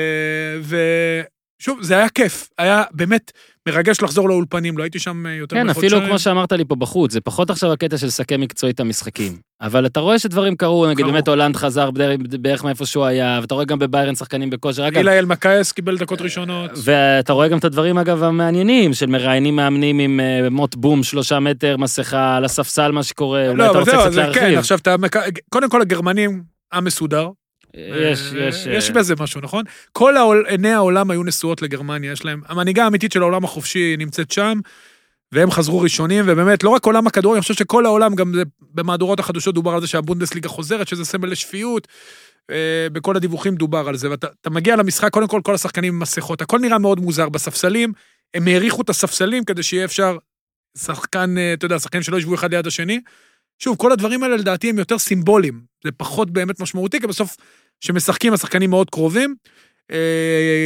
[1.61, 3.31] ושוב, זה היה כיף, היה באמת
[3.69, 5.93] מרגש לחזור לאולפנים, לא הייתי שם יותר כן, מחודשיים.
[5.93, 9.37] אפילו כמו שאמרת לי פה בחוץ, זה פחות עכשיו הקטע של לסכם מקצועית את המשחקים.
[9.61, 11.05] אבל אתה רואה שדברים קרו, נגיד.
[11.05, 11.91] באמת הולנד חזר
[12.39, 14.87] בערך- מאיפה שהוא היה, ואתה רואה גם בביירן שחקנים בכושר.
[14.87, 16.71] אגב, אלמקייס קיבל דקות ראשונות.
[16.83, 21.39] ואתה רואה גם את הדברים, אגב, המעניינים, של מראיינים מאמנים עם אה, מוט בום, שלושה
[21.39, 24.77] מטר, מסכה, על הספסל, מה שקורה, אולי לא, אתה אבל רוצה קצת כן, להרחיב.
[24.81, 24.95] אתה...
[25.49, 27.29] קודם כל הגרמנים, עם מסודר.
[27.73, 28.65] יש, אה, יש...
[28.65, 29.63] יש אה, בזה משהו, נכון?
[29.91, 32.41] כל העול- עיני העולם היו נשואות לגרמניה, יש להם...
[32.47, 34.59] המנהיגה האמיתית של העולם החופשי נמצאת שם,
[35.31, 39.19] והם חזרו ראשונים, ובאמת, לא רק עולם הכדורגל, אני חושב שכל העולם, גם זה, במהדורות
[39.19, 41.87] החדשות דובר על זה שהבונדסליגה חוזרת, שזה סמל לשפיות.
[42.51, 45.99] אה, בכל הדיווחים דובר על זה, ואתה אתה מגיע למשחק, קודם כל, כל השחקנים עם
[45.99, 47.29] מסכות, הכל נראה מאוד מוזר.
[47.29, 47.93] בספסלים,
[48.33, 50.17] הם האריכו את הספסלים כדי שיהיה אפשר,
[50.77, 52.99] שחקן, אה, אתה יודע, שחקנים שלא ישבו אחד ליד השני.
[53.59, 57.37] שוב, כל הדברים האלה לדעתי הם יותר סימבוליים, זה פחות באמת משמעותי, כי בסוף,
[57.81, 59.35] כשמשחקים השחקנים מאוד קרובים,
[59.91, 59.97] אה,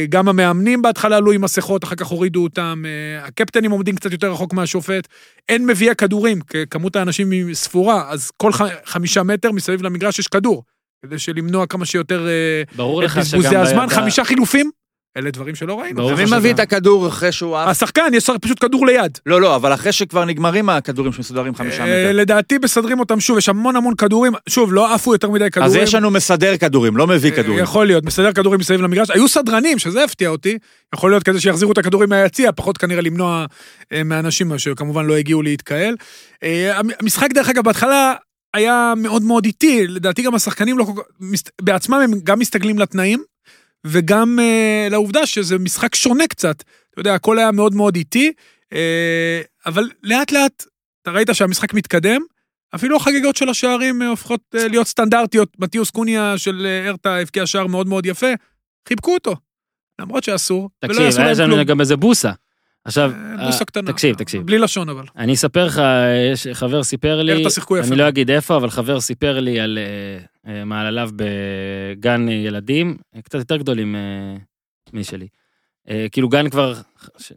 [0.08, 4.32] גם המאמנים בהתחלה עלו עם מסכות, אחר כך הורידו אותם, אה, הקפטנים עומדים קצת יותר
[4.32, 5.08] רחוק מהשופט,
[5.48, 6.38] אין מביאי כדורים,
[6.70, 10.62] כמות האנשים היא ספורה, אז כל ח- חמישה מטר מסביב למגרש יש כדור,
[11.06, 13.22] כדי שלמנוע כמה שיותר אה, ברור את לך שגם...
[13.22, 14.70] בזבוזי הזמן, בידה- חמישה חילופים,
[15.18, 16.06] אלה דברים שלא ראינו.
[16.06, 17.68] ומי לך מביא את הכדור אחרי שהוא עף?
[17.68, 19.18] השחקן, יש פשוט כדור ליד.
[19.26, 22.12] לא, לא, אבל אחרי שכבר נגמרים הכדורים שמסודרים חמישה אה, מטר.
[22.12, 25.70] לדעתי מסדרים אותם שוב, יש המון המון כדורים, שוב, לא עפו יותר מדי כדורים.
[25.70, 27.62] אז יש לנו מסדר כדורים, לא מביא כדורים.
[27.62, 29.10] יכול להיות, מסדר כדורים מסביב למגרש.
[29.10, 30.58] היו סדרנים, שזה הפתיע אותי.
[30.94, 33.44] יכול להיות כזה שיחזירו את הכדורים מהיציע, פחות כנראה למנוע
[33.92, 35.94] אה, מאנשים שכמובן לא הגיעו להתקהל.
[36.42, 38.14] אה, המ- המשחק, דרך אגב, בהתחלה
[38.54, 41.38] היה מאוד מאוד איטי, לדעתי גם השחקנים לא כל כך...
[41.62, 43.22] בעצמם הם גם מסתגלים לתנאים,
[43.86, 46.62] וגם אה, לעובדה שזה משחק שונה קצת.
[46.90, 48.32] אתה יודע, הכל היה מאוד מאוד איטי,
[48.72, 50.64] אה, אבל לאט לאט,
[51.02, 52.20] אתה ראית שהמשחק מתקדם,
[52.74, 55.48] אפילו החגיגות של השערים אה, הופכות אה, להיות סטנדרטיות.
[55.58, 58.32] מתיוס קוניה של הרטה הבקיע שער מאוד מאוד יפה,
[58.88, 59.36] חיבקו אותו.
[60.00, 61.62] למרות שאסור, ולא תקשיב, יעשו היה להם שם כלום.
[61.62, 62.32] גם איזה בוסה.
[62.88, 63.92] עכשיו, אה, בוסה אה, קטנה.
[63.92, 64.46] תקשיב, תקשיב.
[64.46, 65.04] בלי לשון אבל.
[65.16, 65.82] אני אספר לך,
[66.32, 67.44] יש חבר סיפר לי.
[67.78, 73.22] אני לא אגיד איפה, אבל חבר סיפר לי על אה, אה, מעלליו בגן ילדים, אה,
[73.22, 74.36] קצת יותר גדולים אה,
[74.92, 75.28] משלי.
[75.90, 76.74] אה, כאילו גן כבר,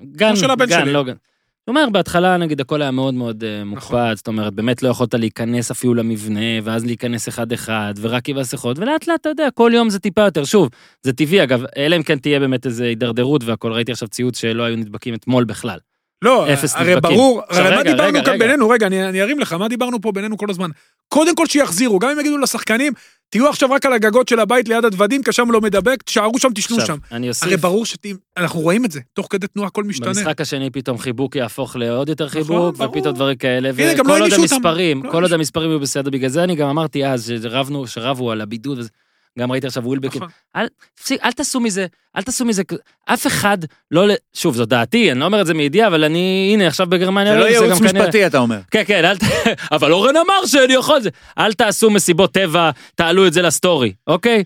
[0.04, 0.34] גן,
[0.68, 0.88] גן.
[0.88, 1.16] לא גן.
[1.66, 5.14] הוא אומר, בהתחלה נגיד הכל היה מאוד מאוד אה, מוקפץ, זאת אומרת, באמת לא יכולת
[5.14, 9.90] להיכנס אפילו למבנה, ואז להיכנס אחד-אחד, ורק עם מסכות, ולאט לאט, אתה יודע, כל יום
[9.90, 10.44] זה טיפה יותר.
[10.44, 10.70] שוב,
[11.04, 14.64] זה טבעי, אגב, אלא אם כן תהיה באמת איזו הידרדרות והכל, ראיתי עכשיו ציוץ שלא
[14.64, 15.78] היו נדבקים אתמול בכלל.
[16.22, 17.18] לא, אפס הרי נדבקים.
[17.18, 18.46] ברור, הרי מה רגע, דיברנו רגע, כאן רגע.
[18.46, 20.70] בינינו, רגע, אני אני ארים לך, מה דיברנו פה בינינו כל הזמן?
[21.10, 22.94] קודם כל שיחזירו, גם אם יגידו לשחקנים,
[23.30, 26.50] תהיו עכשיו רק על הגגות של הבית ליד הדוודים, כי שם לא מדבק, תשארו שם,
[26.56, 26.98] תשנו שם.
[27.12, 30.08] אני אוסיף, הרי ברור שאנחנו רואים את זה, תוך כדי תנועה הכל משתנה.
[30.08, 32.90] במשחק השני פתאום חיבוק יהפוך לעוד יותר נכון, חיבוק, ברור.
[32.90, 34.34] ופתאום דברים כאלה, לא וכל עוד.
[34.34, 35.34] המספרים, לא כל עוד.
[35.34, 38.90] המספרים היו בסדר, בגלל זה אני גם אמרתי אז, שרבנו, שרבו על הבידוד, וזה-
[39.40, 40.66] גם ראיתי עכשיו ווילבקים, נכון.
[40.96, 41.86] תפסיק, אל תעשו מזה,
[42.18, 42.64] אל תעשו מזה,
[43.06, 43.58] אף אחד
[43.92, 47.34] לא, שוב, זו דעתי, אני לא אומר את זה מידיעה, אבל אני, הנה, עכשיו בגרמניה,
[47.34, 48.60] זה לא גם ייעוץ כנראה- משפטי, אתה אומר.
[48.72, 49.22] כן, כן, אל ת...
[49.76, 51.10] אבל אורן אמר שאני יכול זה.
[51.38, 54.44] אל תעשו מסיבות טבע, תעלו את זה לסטורי, אוקיי?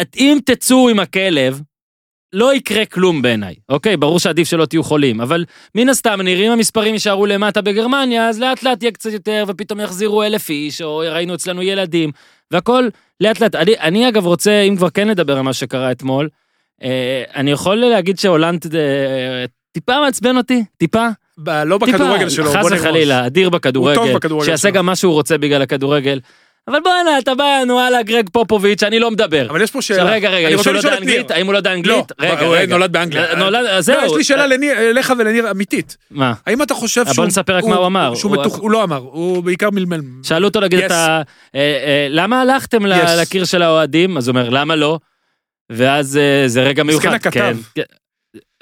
[0.00, 1.60] את, אם תצאו עם הכלב,
[2.32, 3.96] לא יקרה כלום בעיניי, אוקיי?
[3.96, 8.62] ברור שעדיף שלא תהיו חולים, אבל מן הסתם, נראים המספרים יישארו למטה בגרמניה, אז לאט
[8.62, 12.10] לאט יהיה קצת יותר, ופתאום יחזירו אלף איש, או ראינו אצלנו ילדים,
[12.50, 12.88] והכל
[13.20, 13.54] לאט לאט.
[13.54, 16.28] אני, אני אגב רוצה, אם כבר כן לדבר על מה שקרה אתמול,
[16.82, 21.08] אה, אני יכול להגיד שהולנד אה, טיפה מעצבן אותי, טיפה.
[21.38, 22.78] ב- לא בכדורגל שלו, בוא חס נגמור.
[22.80, 23.98] וחלילה, אדיר בכדורגל.
[24.00, 24.72] הוא טוב בכדורגל שיעשה שלו.
[24.72, 26.20] גם מה שהוא רוצה בגלל הכדורגל.
[26.68, 29.46] אבל בואנה, אתה בא, נו, הלאה, גרג פופוביץ', אני לא מדבר.
[29.50, 30.10] אבל יש פה שאלה.
[30.10, 31.16] רגע, רגע, אני אם רוצה לא יודע לשאול את ניר.
[31.16, 31.30] אנגלית?
[31.30, 32.12] האם הוא לא יודע אנגלית?
[32.18, 32.76] לא, רגע, הוא רגע.
[32.76, 33.34] נולד באנגליה.
[33.34, 34.06] נולד, אז לא, זהו.
[34.06, 34.44] יש לי שאלה
[34.90, 35.96] אליך ולניר אמיתית.
[36.10, 36.32] מה?
[36.46, 37.24] האם אתה חושב בוא שהוא...
[37.26, 38.12] נספר רק מה הוא אמר.
[38.22, 40.00] הוא- לא אמר, הוא בעיקר מלמל.
[40.22, 40.78] שאלו אותו להגיד.
[40.84, 41.22] את ה...
[41.54, 42.86] אה, אה, למה הלכתם.
[42.86, 44.16] לקיר של האוהדים?
[44.16, 44.98] אז הוא אומר, למה לא?
[45.72, 47.14] ואז אה, זה רגע מסכן מיוחד.
[47.14, 47.30] הכתב.
[47.40, 47.82] כן, כן.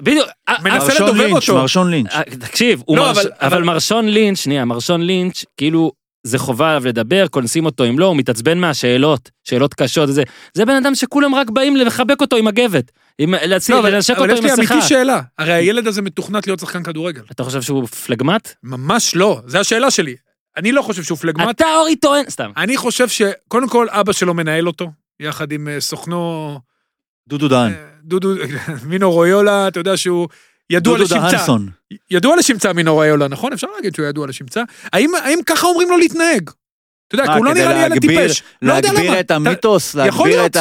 [0.02, 0.26] בדיוק.
[0.48, 1.54] אה, מנסה אה, מרשון לדובב לינץ', אותו.
[1.60, 2.10] מרשון לינץ'.
[2.12, 3.10] אה, תקשיב, לא,
[3.40, 8.06] אבל- מרשון לינץ', שנייה, מרשון לינץ', כאילו, זה חובה עליו לדבר, קונסים אותו אם לא,
[8.06, 10.22] הוא מתעצבן מהשאלות, שאלות קשות וזה.
[10.54, 12.90] זה בן אדם שכולם רק באים לחבק אותו עם הגבת.
[13.18, 14.74] עם, להצליח, לא, אבל לנשק אבל אותו יש עם לי מסכה.
[14.74, 15.20] אמיתי שאלה.
[15.38, 17.22] הרי הילד הזה מתוכנת להיות שחקן כדורגל.
[17.30, 18.48] אתה חושב שהוא פלגמט?
[18.62, 20.16] ממש לא, זו השאלה שלי.
[20.56, 21.50] אני לא חושב שהוא פלגמט.
[21.50, 22.50] אתה אורי טוען, סתם.
[22.56, 26.60] אני חושב שקודם כל אבא שלו מנהל אותו, יחד עם אה, סוכנו
[27.28, 27.72] דודו דהן.
[27.72, 28.28] אה, דודו,
[28.90, 30.28] מינו רויולה, אתה יודע שהוא
[30.70, 31.36] ידוע דודו לשמצה.
[31.36, 31.68] דהנסון.
[32.10, 33.52] ידוע לשמצה מינו רויולה, נכון?
[33.52, 34.62] אפשר להגיד שהוא ידוע לשמצה.
[34.92, 36.50] האם, האם ככה אומרים לו להתנהג?
[37.08, 38.42] אתה יודע, כי הוא לא נראה לי ילד להגביר- טיפש.
[38.62, 39.20] לא יודע להגביר למה.
[39.20, 40.46] את המיתוס, להגביר.
[40.46, 40.56] את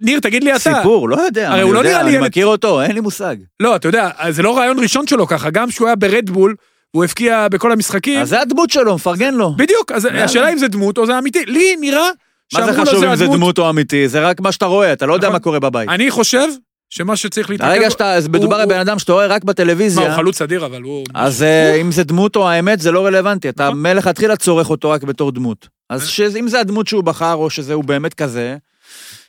[0.00, 0.70] ניר, תגיד לי אתה.
[0.70, 1.50] הסיפור, לא יודע.
[1.50, 3.36] הרי הוא לא נראה לי אני מכיר אותו, אין לי מושג.
[3.60, 6.54] לא, אתה יודע, זה לא רעיון ראשון שלו ככה, גם כשהוא היה ברדבול,
[6.90, 8.20] הוא הבקיע בכל המשחקים.
[8.20, 9.54] אז זה הדמות שלו, מפרגן לו.
[9.56, 10.08] בדיוק, אז.
[10.14, 11.44] השאלה אם זה דמות או זה אמיתי.
[11.46, 12.08] לי נראה
[12.54, 13.26] מה זה חשוב אם זה.
[13.26, 14.08] דמות או אמיתי?
[14.08, 15.32] זה רק מה שאתה רואה, אתה לא יודע נכון.
[15.36, 15.88] מה קורה בבית.
[15.88, 16.48] אני חושב
[16.90, 17.70] שמה שצריך להתרכז...
[17.70, 20.42] הרגע שאתה, אז מדובר הוא- על בן אדם שאתה רואה רק מה, בטלוויזיה, הוא חלוץ
[20.42, 21.04] אדיר, אבל הוא...
[21.14, 23.82] אז אה, אם זה דמות או האמת זה לא רלוונטי, אתה נכון.
[23.82, 25.68] מלכתחילה צורך אותו רק בתור דמות.
[25.90, 26.06] אז אה.
[26.06, 28.56] שאם זה הדמות שהוא בחר או שזה הוא באמת כזה,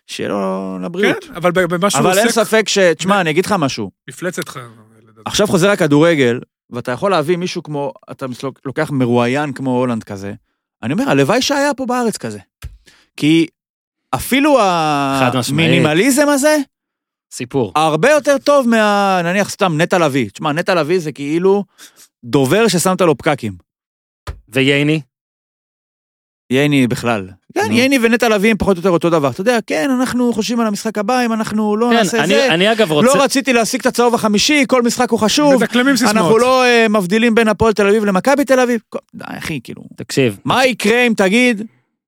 [0.07, 1.23] שיהיה לו לבריאות.
[1.23, 2.77] כן, אבל במה שהוא אבל אין עוסק, ספק ש...
[2.77, 3.91] תשמע, אני אגיד לך משהו.
[4.09, 4.59] מפלצת לך.
[5.25, 8.25] עכשיו חוזר הכדורגל, ואתה יכול להביא מישהו כמו, אתה
[8.65, 10.33] לוקח מרואיין כמו הולנד כזה,
[10.83, 12.39] אני אומר, הלוואי שהיה פה בארץ כזה.
[13.17, 13.47] כי
[14.15, 14.57] אפילו
[15.19, 15.69] חד משמעית.
[15.69, 16.57] המינימליזם הזה,
[17.33, 17.71] סיפור.
[17.75, 19.21] הרבה יותר טוב מה...
[19.23, 20.29] נניח סתם נטע לביא.
[20.29, 21.63] תשמע, נטע לביא זה כאילו
[22.23, 23.53] דובר ששמת לו פקקים.
[24.49, 25.01] וייני?
[26.51, 27.27] ייני בכלל.
[27.53, 27.73] כן, נו.
[27.77, 29.29] ייני ונטע לביא הם פחות או יותר אותו דבר.
[29.29, 32.47] אתה יודע, כן, אנחנו חושבים על המשחק הבא, אם אנחנו לא כן, נעשה אני- זה.
[32.53, 33.07] אני אגב רוצה...
[33.17, 35.55] לא רציתי להשיג את הצהוב החמישי, כל משחק הוא חשוב.
[35.55, 36.15] מדקלמים סיסמאות.
[36.17, 38.81] אנחנו לא אה, מבדילים בין הפועל תל אביב למכבי תל אביב.
[38.89, 39.81] כל- די, אחי, כאילו.
[39.95, 41.61] תקשיב, מה יקרה אם תגיד,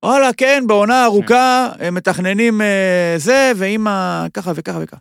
[0.04, 4.26] וואלה, כן, בעונה ארוכה הם מתכננים אה, זה, ועם ה...
[4.34, 4.96] ככה וככה וככה.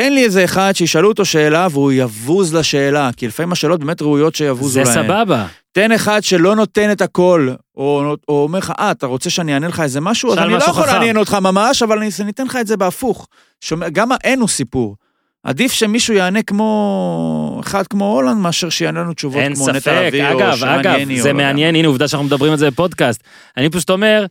[0.00, 4.34] תן לי איזה אחד שישאלו אותו שאלה והוא יבוז לשאלה, כי לפעמים השאלות באמת ראויות
[4.34, 5.06] שיבוזו זה להם.
[5.06, 5.46] סבבה.
[5.72, 9.68] תן אחד שלא נותן את הכל, או, או אומר לך, אה, אתה רוצה שאני אענה
[9.68, 10.32] לך איזה משהו?
[10.32, 10.92] אז אני לא משהו יכול חכם.
[10.92, 13.26] לעניין אותך ממש, אבל אני אני אתן לך את זה בהפוך.
[13.60, 14.96] שומע, גם האין הוא סיפור.
[15.42, 20.38] עדיף שמישהו יענה כמו, אחד כמו הולנד, מאשר שיענה לנו תשובות כמו נטע לביא, או
[20.38, 23.22] אגב, שרן אגב, או זה לא מעניין, הנה עובדה שאנחנו מדברים על זה בפודקאסט.
[23.56, 24.26] אני פשוט אומר,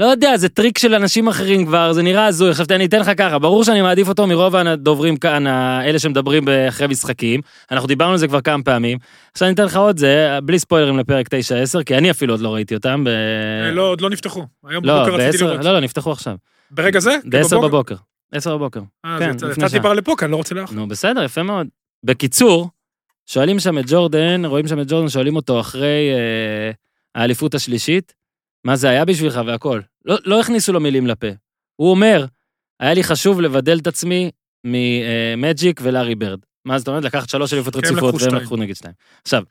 [0.00, 3.10] לא יודע, זה טריק של אנשים אחרים כבר, זה נראה הזוי, עכשיו אני אתן לך
[3.18, 8.18] ככה, ברור שאני מעדיף אותו מרוב הדוברים כאן, האלה שמדברים אחרי משחקים, אנחנו דיברנו על
[8.18, 8.98] זה כבר כמה פעמים,
[9.32, 11.26] עכשיו אני אתן לך עוד זה, בלי ספוילרים לפרק
[11.78, 13.08] 9-10, כי אני אפילו עוד לא ראיתי אותם, ב...
[13.08, 14.46] אה, לא, עוד לא נפתחו.
[14.66, 15.64] היום לא, בבוקר רציתי לראות.
[15.64, 16.34] לא, לא, נפתחו עכשיו,
[16.70, 17.16] ברגע זה?
[17.24, 17.94] ב-10 בבוקר,
[18.32, 19.80] 10 בבוקר, אה, כן, זה- שעה.
[19.80, 20.72] כבר לפה, כי אני לא רוצה לאח.
[20.72, 21.66] נו בסדר, יפה מאוד.
[22.04, 22.68] בקיצור,
[23.26, 26.70] שואלים שם את ג'ורדן, רואים שם את ג'ורדן, שואלים אותו אחרי אה,
[27.14, 28.12] האליפות השלישית,
[28.64, 29.80] מה זה היה בשבילך והכל.
[30.04, 31.26] לא, לא הכניסו לו מילים לפה.
[31.76, 32.26] הוא אומר,
[32.80, 34.30] היה לי חשוב לבדל את עצמי
[34.64, 36.38] ממג'יק ולארי ברד.
[36.64, 37.04] מה זאת אומרת?
[37.04, 38.34] לקחת שלוש אליפות הם רציפות והם.
[38.34, 38.94] לקחו נגיד שתיים.
[39.22, 39.42] עכשיו,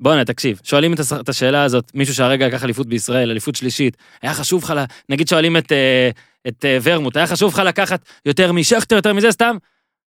[0.00, 1.12] בוא'נה, תקשיב, שואלים את, הש...
[1.12, 4.72] את השאלה הזאת, מישהו שהרגע לקח אליפות בישראל, אליפות שלישית, היה חשוב לך,
[5.08, 6.10] נגיד שואלים את, אה,
[6.48, 9.56] את אה, ורמוט, היה חשוב לך לקחת יותר משכטר, יותר מזה, סתם?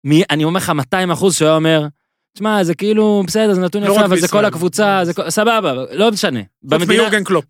[0.04, 1.88] מי, אני אומר לך 200 אחוז שהוא היה אומר,
[2.36, 4.28] תשמע, זה כאילו, בסדר, זה נתון לא יפה, אבל זה.
[4.28, 5.02] כל הקבוצה.
[5.30, 6.40] סבבה, לא משנה.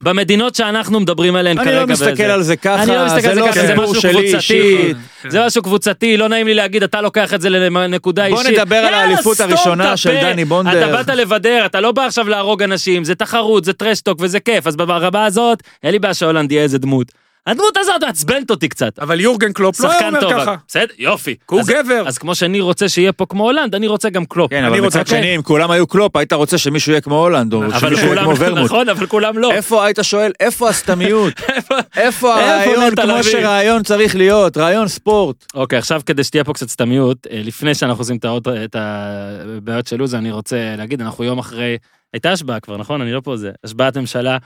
[0.04, 3.28] במדינות שאנחנו מדברים עליהן אני כרגע, לא מסתכל וזה- על זה ככה, אני לא מסתכל
[3.28, 4.94] על זה לא ככה, זה משהו שלי קבוצתי.
[5.22, 5.30] כן.
[5.30, 8.60] זה משהו קבוצתי, לא נעים לי להגיד, אתה לוקח את זה לנקודה בוא אישית.
[8.60, 9.98] נדבר על האליפות הראשונה.
[9.98, 10.86] של דני בונדר.
[10.86, 14.68] אתה באת לבדר, אתה לא בא עכשיו להרוג אנשים, זה תחרות, זה טרשטוק וזה כיף,
[14.68, 17.12] אז ברמה הזאת, אין לי בעיה שהולנד יהיה איזה דמות.
[17.48, 19.00] הדמות הזאת מעצבנת אותי קצת.
[19.00, 20.56] אבל יורגן קלופ לא היה אומר טוב, ככה.
[20.68, 21.36] בסדר, יופי.
[21.50, 22.04] הוא אז- גבר.
[22.08, 24.50] אז כמו שאני רוצה שיהיה פה כמו הולנד, אני רוצה גם קלופ.
[24.52, 27.20] כן, אני אבל רוצה- מצד שני, אם כולם היו קלופ, היית רוצה שמישהו יהיה כמו
[27.20, 28.60] הולנד, או שמישהו יהיה כמו ורמוט.
[28.66, 29.52] נכון, אבל כולם לא.
[29.52, 31.34] איפה היית שואל, איפה הסתמיות?
[31.58, 33.24] איפה- איפה הרעיון כמו?
[33.24, 35.46] שרעיון צריך להיות, רעיון ספורט.
[35.54, 38.18] אוקיי, עכשיו כדי שתהיה פה קצת סתמיות, אה, לפני שאנחנו עושים
[38.66, 41.78] את הבעיות של לו"ז, אני רוצה להגיד, אנחנו יום אחרי,
[42.14, 43.02] הייתה השבעה כבר, נכון?
[43.02, 43.52] אני לא פה זה.
[43.64, 44.38] השבעת ממשלה,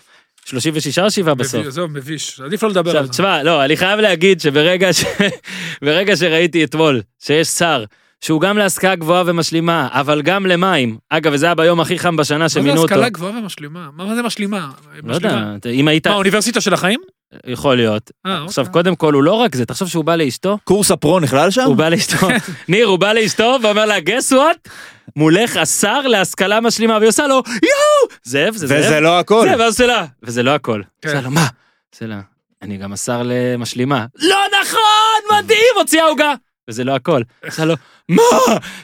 [0.45, 1.65] 36 או 7 בסוף?
[1.67, 2.41] עזוב, מביש.
[2.41, 3.11] עדיף לא לדבר על עכשיו, זה.
[3.11, 5.03] תשמע, לא, אני חייב להגיד שברגע ש...
[5.85, 7.83] ברגע שראיתי אתמול שיש שר
[8.21, 12.37] שהוא גם להשכלה גבוהה ומשלימה, אבל גם למים, אגב, וזה היה ביום הכי חם בשנה
[12.37, 12.93] מה שמינו זה אותו.
[12.93, 13.89] השכלה גבוהה ומשלימה?
[13.93, 14.69] מה מה זה משלימה?
[15.03, 16.99] לא יודע, אם היית, מה, האוניברסיטה של החיים?
[17.47, 18.11] יכול להיות.
[18.25, 18.73] אה, עכשיו, אוקיי.
[18.73, 21.61] קודם כל, הוא לא רק זה, תחשוב שהוא בא לאשתו, קורס הפרו נכלל שם?
[21.61, 22.27] הוא בא לאשתו,
[22.67, 24.69] ניר, הוא בא לאשתו ואומר לה, guess what?
[25.15, 28.17] מולך השר להשכלה משלימה, והיא עושה לו, יואו!
[28.23, 28.79] זאב, זה זאב.
[28.79, 29.47] וזה לא הכל.
[29.49, 30.81] זה, ואז עושה לה, וזה לא הכל.
[31.01, 31.09] כן.
[31.09, 31.47] עושה לה, מה?
[31.93, 32.21] עושה לה,
[32.61, 34.05] אני גם השר למשלימה.
[34.15, 36.33] לא נכון, מדהים, הוציאה עוגה.
[36.69, 37.21] וזה לא הכל.
[37.43, 37.73] עשה לו,
[38.09, 38.21] מה?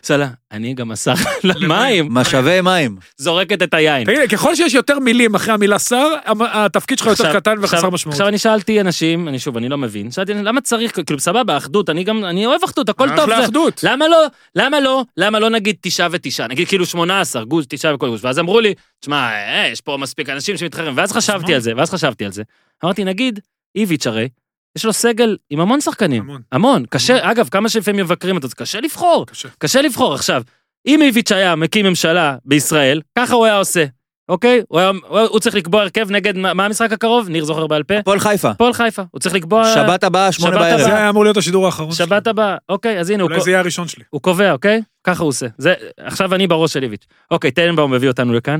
[0.04, 2.98] עשה לה, אני גם השר למים, משאבי מים.
[3.17, 4.06] זורקת את היין.
[4.06, 6.08] תגיד, ככל שיש יותר מילים אחרי המילה שר,
[6.54, 8.13] התפקיד שלך יותר קטן וחסר עכשיו- משמעות.
[8.13, 11.89] עכשיו אני שאלתי אנשים, אני שוב, אני לא מבין, שאלתי, למה צריך, כאילו, סבבה, אחדות,
[11.89, 13.19] אני גם, אני אוהב אחדות, הכל טוב.
[13.19, 13.84] אחלה אחדות.
[13.84, 17.95] למה לא, למה לא, למה לא נגיד תשעה ותשעה, נגיד כאילו שמונה עשר, גוש, תשעה
[17.95, 21.60] וכל גוש, ואז אמרו לי, תשמע, אה, יש פה מספיק אנשים שמתחרים, ואז חשבתי על
[21.62, 22.43] זה, ואז חשבתי על זה.
[22.84, 23.39] אמרתי, נגיד,
[23.76, 24.28] איביץ' הרי,
[24.76, 26.42] יש לו סגל עם המון שחקנים, המון.
[26.52, 29.50] המון, קשה, אגב, כמה שלפעמים מבקרים אותו, זה קשה לבחור, קשה.
[29.58, 30.14] קשה לבחור.
[30.14, 30.42] עכשיו,
[30.88, 33.86] אם איביץ' היה מקים ממשלה בישראל, ככה הוא היה עושה,
[34.30, 34.62] אוקיי?
[34.68, 37.30] הוא, היה, הוא, הוא צריך לקבוע הרכב נגד, מה, מה המשחק הקרוב?
[37.30, 37.98] ניר זוכר בעל פה?
[37.98, 38.50] הפועל חיפה.
[38.50, 39.74] הפועל חיפה, הוא צריך לקבוע...
[39.76, 40.80] שבת הבאה, שמונה בערב.
[40.80, 40.98] זה.
[40.98, 41.92] היה אמור להיות השידור האחרון.
[41.92, 42.06] שלי.
[42.06, 44.04] שבת הבאה, אוקיי, אז הנה, הוא, אולי זה יהיה הראשון שלי.
[44.10, 44.82] הוא קובע, אוקיי?
[45.04, 45.48] ככה הוא עושה.
[45.58, 47.06] זה, עכשיו אני בראש של איביץ'.
[47.32, 48.60] אוקיי, טננבאום מביא אותנו לכאן,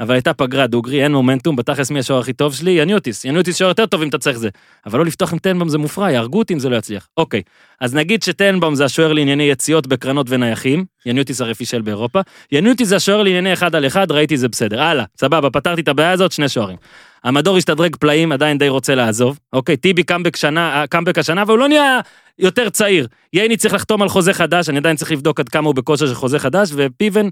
[0.00, 2.70] אבל הייתה פגרה דוגרי, אין מומנטום, בתכלס מי השוער הכי טוב שלי?
[2.70, 3.24] יניוטיס.
[3.24, 4.48] יניוטיס שוער יותר טוב אם אתה צריך זה.
[4.86, 7.08] אבל לא לפתוח עם טננבאום זה מופרע, יהרגו אותי אם זה לא יצליח.
[7.16, 7.42] אוקיי,
[7.80, 12.20] אז נגיד שטננבאום זה השוער לענייני יציאות בקרנות ונייחים, יניוטיס הרי פישל באירופה,
[12.52, 14.82] יניוטיס זה השוער לענייני אחד על אחד, ראיתי זה בסדר.
[14.82, 16.76] הלאה, סבבה, פתרתי את הבעיה הזאת, שני שוערים.
[17.24, 19.38] המדור השתדרג פלאים, עדיין די רוצה לעזוב.
[19.52, 22.00] אוקיי, טיבי קאמבק שנה, קאמבק השנה, והוא לא נהיה
[22.38, 23.06] יותר צעיר.
[23.32, 26.14] ייני צריך לחתום על חוזה חדש, אני עדיין צריך לבדוק עד כמה הוא בכושר של
[26.14, 27.28] חוזה חדש, ופיבן,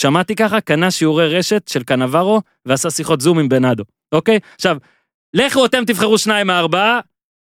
[0.00, 4.38] שמעתי ככה, קנה שיעורי רשת של קנברו, ועשה שיחות זום עם בנאדו, אוקיי?
[4.54, 4.76] עכשיו,
[5.34, 7.00] לכו אתם תבחרו שניים מהארבעה,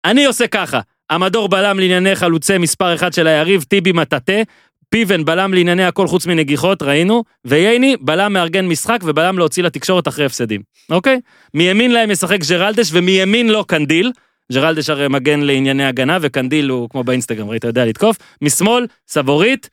[0.05, 4.43] אני עושה ככה, המדור בלם לענייני חלוצי מספר אחד של היריב, טיבי מטאטה,
[4.89, 10.25] פיבן בלם לענייני הכל חוץ מנגיחות, ראינו, וייני בלם מארגן משחק ובלם להוציא לתקשורת אחרי
[10.25, 11.21] הפסדים, אוקיי?
[11.55, 14.13] מימין להם ישחק ג'רלדש ומימין לא קנדיל,
[14.53, 18.17] ג'רלדש הרי מגן לענייני הגנה, וקנדיל הוא כמו באינסטגרם, ראית, יודע לתקוף.
[18.43, 19.69] משמאל, סבורית,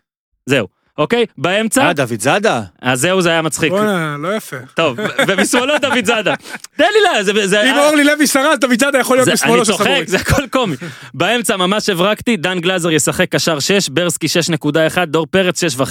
[0.46, 0.77] זהו.
[0.98, 1.26] אוקיי?
[1.38, 2.62] באמצע, אה, דוד זאדה?
[2.82, 3.72] אז זהו, זה היה מצחיק.
[3.72, 4.56] בוא'נה, לא יפה.
[4.74, 6.34] טוב, ומשמאלו דוד זאדה.
[6.76, 7.48] תן לי לה, זה...
[7.48, 10.08] זה- אם אורלי לוי שרד, דוד זאדה יכול להיות בשמאלו של אני צוחק, סבורית.
[10.08, 10.76] זה הכל קומי.
[11.14, 14.28] באמצע ממש הברקתי, דן גלזר ישחק קשר 6, ברסקי
[14.64, 14.70] 6.1,
[15.06, 15.88] דור פרץ 6.5.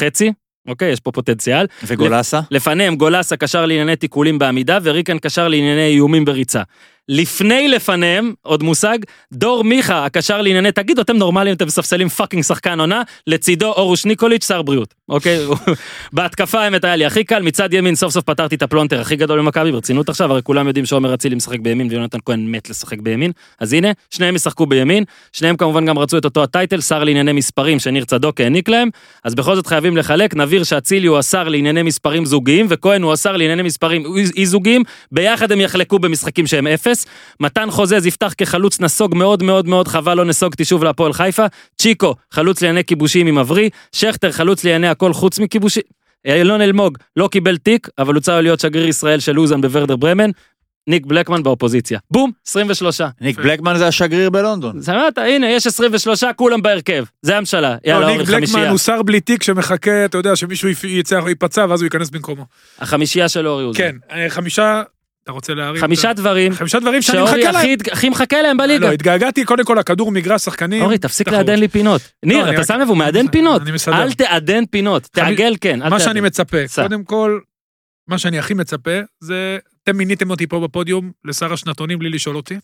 [0.69, 1.67] אוקיי, יש פה פוטנציאל.
[1.85, 2.41] וגולסה?
[2.51, 6.63] לפניהם גולסה קשר לענייני תיקולים בעמידה, וריקן קשר לענייני איומים בריצה.
[7.09, 8.99] לפני לפניהם, עוד מושג,
[9.33, 14.47] דור מיכה, הקשר לענייני, תגידו, אתם נורמלים, אתם מספסלים fucking שחקן עונה, לצידו אורוש ניקוליץ',
[14.47, 15.39] שר בריאות, אוקיי?
[16.13, 19.39] בהתקפה האמת היה לי הכי קל, מצד ימין סוף סוף פתרתי את הפלונטר הכי גדול
[19.39, 23.33] במכבי, ברצינות עכשיו, הרי כולם יודעים שעומר אצילי משחק בימין ויונתן כהן מת לשחק בימין,
[23.61, 27.33] אז הנה, שניהם ישחקו בימין, שניהם כמובן גם רצו את אותו ה title, שר לענייני
[27.33, 28.89] מספרים שניר צדוק העניק להם,
[29.25, 33.37] אז בכל זאת חייבים לחלק, נבהיר שאצילי הוא השר לענייני מספרים זוגיים, וכהן הוא השר
[33.37, 34.05] לענייני מספרים
[34.37, 36.96] אי זוגיים, ביחד הם יחלקו במשחקים שהם אפס.
[37.41, 41.47] מתן חוזז יפתח כחלוץ נסוג מאוד מאוד מאוד חבל לא נסוגתי שוב להפועל חיפה.
[41.79, 43.71] צ'יקו, חלוץ לענייני כיבושים עם אברי.
[43.93, 45.83] שכטר, חלוץ לענייני הכל חוץ מכיבושים.
[46.27, 50.31] אילון אלמוג לא קיבל תיק, אבל הוא צריך להיות שגריר ישראל של לוזן בוורדר ברמן.
[50.89, 51.99] ניק בלקמן באופוזיציה.
[52.11, 53.01] בום, 23.
[53.21, 54.83] ניק בלקמן זה השגריר בלונדון.
[54.83, 57.05] שמעת, הנה, יש 23, כולם בהרכב.
[57.23, 57.77] זה הממשלה.
[57.85, 58.71] יאללה, לא, ניק אורי, בלקמן חמישייה.
[58.71, 62.45] הוא שר בלי תיק שמחכה, אתה יודע, שמישהו יצא, ייפצע ואז הוא ייכנס במקומו.
[62.79, 63.79] החמישייה של אורי אוזן.
[63.79, 64.83] כן, אה, חמישה,
[65.27, 65.81] אתה רוצה להרים?
[65.81, 67.57] חמישה את דברים חמישה דברים שאני שאורי מחכה להם.
[67.57, 68.87] הכי- הכי מחכה להם בליגה.
[68.87, 70.83] לא, התגעגעתי קודם כל לכדור מגרש שחקנים.
[70.83, 71.29] אורי, תפסיק.
[71.29, 72.01] לעדן לי פינות.
[72.23, 73.63] ניר, אני אתה שם לב, הוא מעדן פינות.
[73.63, 74.03] אני מסדר.
[74.03, 76.01] אל תעדן פינות, תעגל כן, מה.
[76.01, 76.57] שאני מצפה.
[76.75, 77.41] קודם כל,
[78.09, 82.55] מה שאני הכי מצפה, זה, אתם מיניתם אותי פה בפודיום לשר השנתונים בלי לשאול אותי.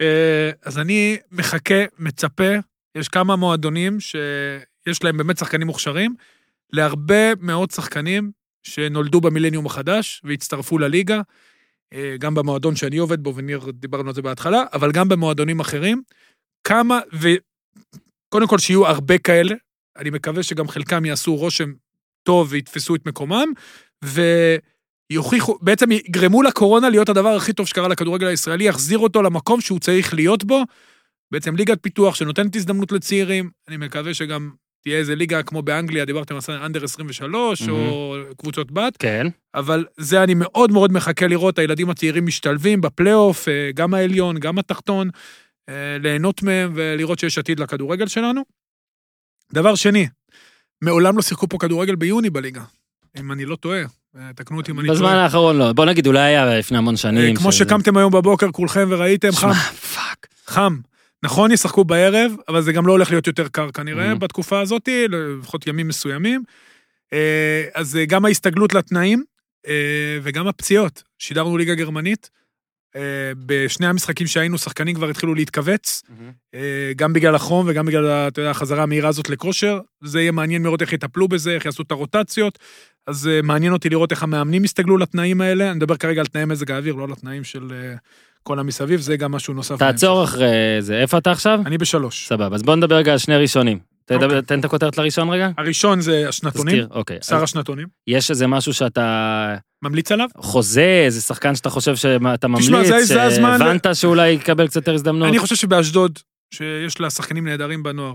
[0.00, 2.52] אה, אז אני מחכה, מצפה,
[2.98, 6.14] יש כמה מועדונים שיש להם באמת שחקנים מוכשרים,
[6.72, 8.30] להרבה מאוד שחקנים
[8.62, 11.22] שנולדו במילניום החדש והצטרפו לליגה, אה,
[12.18, 16.02] גם במועדון שאני עובד בו, וניר, דיברנו על זה בהתחלה, אבל גם במועדונים אחרים.
[16.64, 19.54] כמה, וקודם כל שיהיו הרבה כאלה,
[19.96, 21.72] אני מקווה שגם חלקם יעשו רושם
[22.22, 23.48] טוב ויתפסו את מקומם,
[24.04, 29.80] ויוכיחו, בעצם יגרמו לקורונה להיות הדבר הכי טוב שקרה לכדורגל הישראלי, יחזיר אותו למקום שהוא
[29.80, 30.62] צריך להיות בו.
[31.32, 34.50] בעצם ליגת פיתוח שנותנת הזדמנות לצעירים, אני מקווה שגם
[34.82, 39.26] תהיה איזה ליגה כמו באנגליה, דיברתם על under 23, או קבוצות בת, כן.
[39.54, 44.58] אבל זה אני מאוד מאוד מחכה לראות, הילדים הצעירים משתלבים בפלייאוף, אה, גם העליון, גם
[44.58, 45.10] התחתון,
[45.68, 48.42] אה, ליהנות מהם ולראות שיש עתיד לכדורגל שלנו.
[49.52, 50.08] דבר שני,
[50.82, 52.62] מעולם לא שיחקו פה כדורגל ביוני בליגה,
[53.20, 53.82] אם אני לא טועה,
[54.16, 55.22] אה, תקנו אותי אם אני בזמן טועה.
[55.22, 55.72] האחרון לא.
[55.72, 57.36] בוא נגיד, אולי היה לפני המון שנים.
[57.36, 60.26] כמו שקמתם היום בבוקר כולכם וראיתם, חם, שמע, fuck.
[60.46, 60.76] חם.
[61.22, 64.14] נכון, ישחקו בערב, אבל זה גם לא הולך להיות יותר קר כנראה Mhm.
[64.18, 66.42] בתקופה הזאת, לפחות ימים מסוימים.
[67.12, 69.24] אה, אז אה, גם ההסתגלות לתנאים
[69.68, 71.02] אה, וגם הפציעות.
[71.18, 72.30] שידרנו ליגה גרמנית,
[73.46, 76.02] בשני המשחקים שהיינו, שחקנים כבר התחילו להתכווץ,
[76.54, 79.80] אה, גם בגלל החום וגם בגלל אתה יודע, החזרה המהירה הזאת לכושר.
[80.04, 82.58] זה יהיה מעניין לראות איך יטפלו בזה, איך יעשו את הרוטציות.
[83.06, 85.70] אז מעניין אותי לראות איך המאמנים יסתגלו לתנאים האלה.
[85.70, 87.72] אני מדבר כרגע על תנאי מזג האוויר, לא על התנאים של
[88.42, 89.76] כל המסביב, זה גם משהו נוסף.
[89.78, 90.46] תעצור אחרי
[90.80, 91.00] זה.
[91.00, 91.60] איפה אתה עכשיו?
[91.66, 92.28] אני בשלוש.
[92.28, 93.78] סבבה, אז בוא נדבר רגע על שני ראשונים.
[94.04, 94.42] תדבר- אוקיי.
[94.42, 95.50] תן את הכותרת לראשון רגע.
[95.58, 97.18] הראשון זה השנתונים, תזכיר, אוקיי.
[97.22, 97.86] שר השנתונים.
[98.06, 100.28] יש איזה משהו שאתה ממליץ עליו?
[100.36, 104.94] חוזה, איזה שחקן שאתה חושב שאתה ממליץ, תשמע, זה- הזמן- שהבנת שאולי יקבל קצת יותר
[104.94, 105.28] הזדמנות.
[105.28, 106.18] אני חושב שבאשדוד,
[106.54, 108.14] שיש לה שחקנים נהדרים בנוער,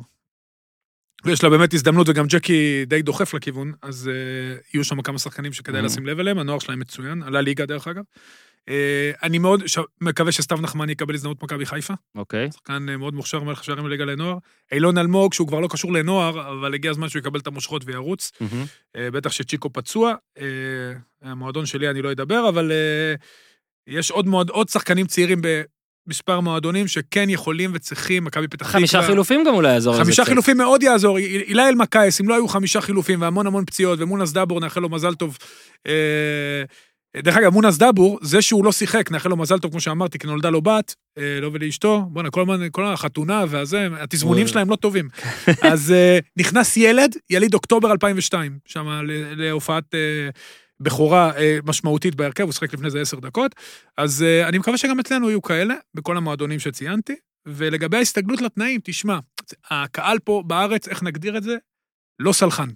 [1.25, 5.53] ויש לה באמת הזדמנות, וגם ג'קי די דוחף לכיוון, אז uh, יהיו שם כמה שחקנים
[5.53, 5.85] שכדאי Mhm.
[5.85, 8.03] לשים לב אליהם, הנוער שלהם מצוין, עלה ליגה דרך אגב.
[8.67, 8.69] Uh,
[9.23, 9.63] אני מאוד.
[10.01, 12.51] מקווה שסתיו נחמני יקבל הזדמנות מכבי חיפה, אוקיי.
[12.51, 14.37] שחקן אה, מאוד מוכשר מלך שערים בליגה לנוער.
[14.71, 18.31] אילון אלמוג, שהוא כבר לא קשור לנוער, אבל הגיע הזמן שהוא יקבל את המושכות וירוץ.
[18.95, 20.43] אה, בטח שצ'יקו פצוע, אה,
[21.21, 23.15] המועדון שלי אני לא אדבר, אבל אה,
[23.87, 25.41] יש עוד מועד, עוד שחקנים צעירים
[26.07, 28.71] במספר מועדונים שכן יכולים וצריכים, מכבי פתח תקווה.
[28.71, 30.25] חמישה חילופים גם אולי יעזור חמישה.
[30.25, 31.17] חילופים מאוד יעזור.
[31.17, 35.15] אילי אלמקייס, אם לא היו חמישה חילופים והמון המון פציעות, ומונס דאבור, נאחל לו מזל
[35.15, 35.37] טוב.
[37.23, 40.27] דרך אגב, מונס דאבור, זה שהוא לא שיחק, נאחל לו מזל טוב, כמו שאמרתי, כי
[40.27, 42.05] נולדה לו בת, אה, לו ולאשתו.
[42.09, 45.09] בואנה, כל, כל החתונה והזה, התזמונים שלהם לא טובים.
[45.71, 49.01] אז אה, נכנס ילד, יליד אוקטובר 2002, שם
[49.35, 50.29] להופעת אה,
[50.79, 51.31] בכורה
[51.65, 53.55] משמעותית בהרכב, הוא שיחק לפני זה עשר דקות.
[53.97, 57.15] אז אני מקווה שגם אצלנו יהיו כאלה, בכל המועדונים שציינתי.
[57.47, 59.19] ולגבי ההסתגלות לתנאים, תשמע,
[59.69, 61.55] הקהל פה בארץ, איך נגדיר את זה?
[62.19, 62.67] לא סלחן.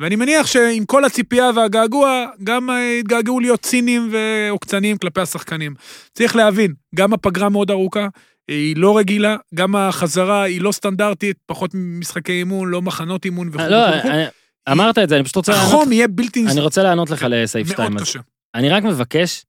[0.00, 5.74] ואני מניח שעם כל הציפייה והגעגוע, גם אה, יתגעגעו להיות ציניים ועוקצניים כלפי השחקנים.
[6.14, 8.08] צריך להבין, גם הפגרה מאוד ארוכה,
[8.48, 13.62] היא לא רגילה, גם החזרה היא לא סטנדרטית, פחות משחקי אימון, לא מחנות אימון וכו'.
[13.70, 14.08] לא, וכו'.
[14.08, 14.24] אני-
[14.72, 15.68] אמרת את זה, אני פשוט רוצה לענות.
[15.68, 17.90] החום יהיה בלתי אני רוצה לענות לך לסעיף 2.
[17.92, 18.18] מאוד קשה.
[18.54, 19.44] אני רק מבקש,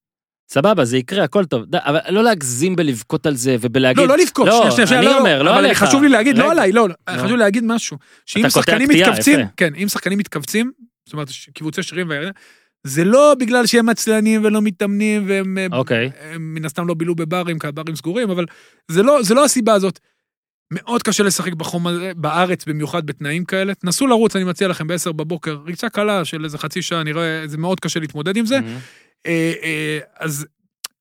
[0.50, 4.04] סבבה, זה יקרה, הכל טוב, אבל לא להגזים בלבכות על זה ובלהגיד...
[4.04, 5.84] לא, לא לבכות, לא, שנייה, שנייה, שנייה, אני לא, אומר, לא אבל עליך.
[5.84, 6.44] חשוב לי להגיד, רגע.
[6.46, 7.14] לא עליי, לא, לא, לא.
[7.14, 7.98] חשוב לי להגיד משהו.
[8.26, 9.50] שאם שחקנים מתכווצים, יפה.
[9.58, 10.72] כן, אם שחקנים מתכווצים,
[11.06, 12.32] זאת אומרת, קיבוצי שירים והירדן,
[12.84, 16.10] זה לא בגלל שהם עצלנים ולא מתאמנים, והם אוקיי.
[16.40, 18.46] מן הסתם לא בילו בברים, כי הברים סגורים, אבל
[18.92, 20.00] זה לא, זה לא הסיבה הזאת.
[20.74, 23.74] מאוד קשה לשחק בחום הזה, בארץ, במיוחד בתנאים כאלה.
[23.76, 27.58] תנסו לרוץ, אני מציע לכם, ב-10 בבוקר, ריצה קלה של איזה חצי שעה, נראה, זה
[27.58, 28.60] מאוד קשה להתמודד עם זה.
[28.62, 28.78] מהמם.
[29.28, 30.46] אה, אה, אז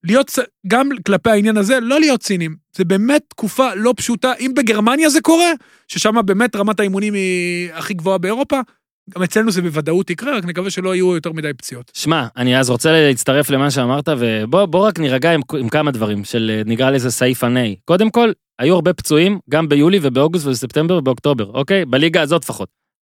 [0.04, 0.30] להיות,
[0.66, 2.56] גם כלפי העניין הזה, לא להיות ציניים.
[2.76, 4.32] זה באמת תקופה לא פשוטה.
[4.40, 5.50] אם בגרמניה זה קורה,
[5.88, 8.60] ששם באמת רמת האימונים היא הכי גבוהה באירופה,
[9.14, 11.90] גם אצלנו זה בוודאות יקרה, רק נקווה שלא יהיו יותר מדי פציעות.
[11.94, 16.24] שמע, אני אז רוצה להצטרף למה שאמרת, ובוא בוא רק נירגע עם, עם כמה דברים
[16.24, 17.76] של נקרא לזה סעיף הנאי.
[17.84, 21.84] קודם כל, היו הרבה פצועים, גם ביולי ובאוגוסט ובספטמבר ובאוקטובר, אוקיי?
[21.84, 22.68] בליגה הזאת לפחות,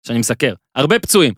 [0.06, 0.54] שאני מסקר.
[0.74, 1.34] הרבה פצועים.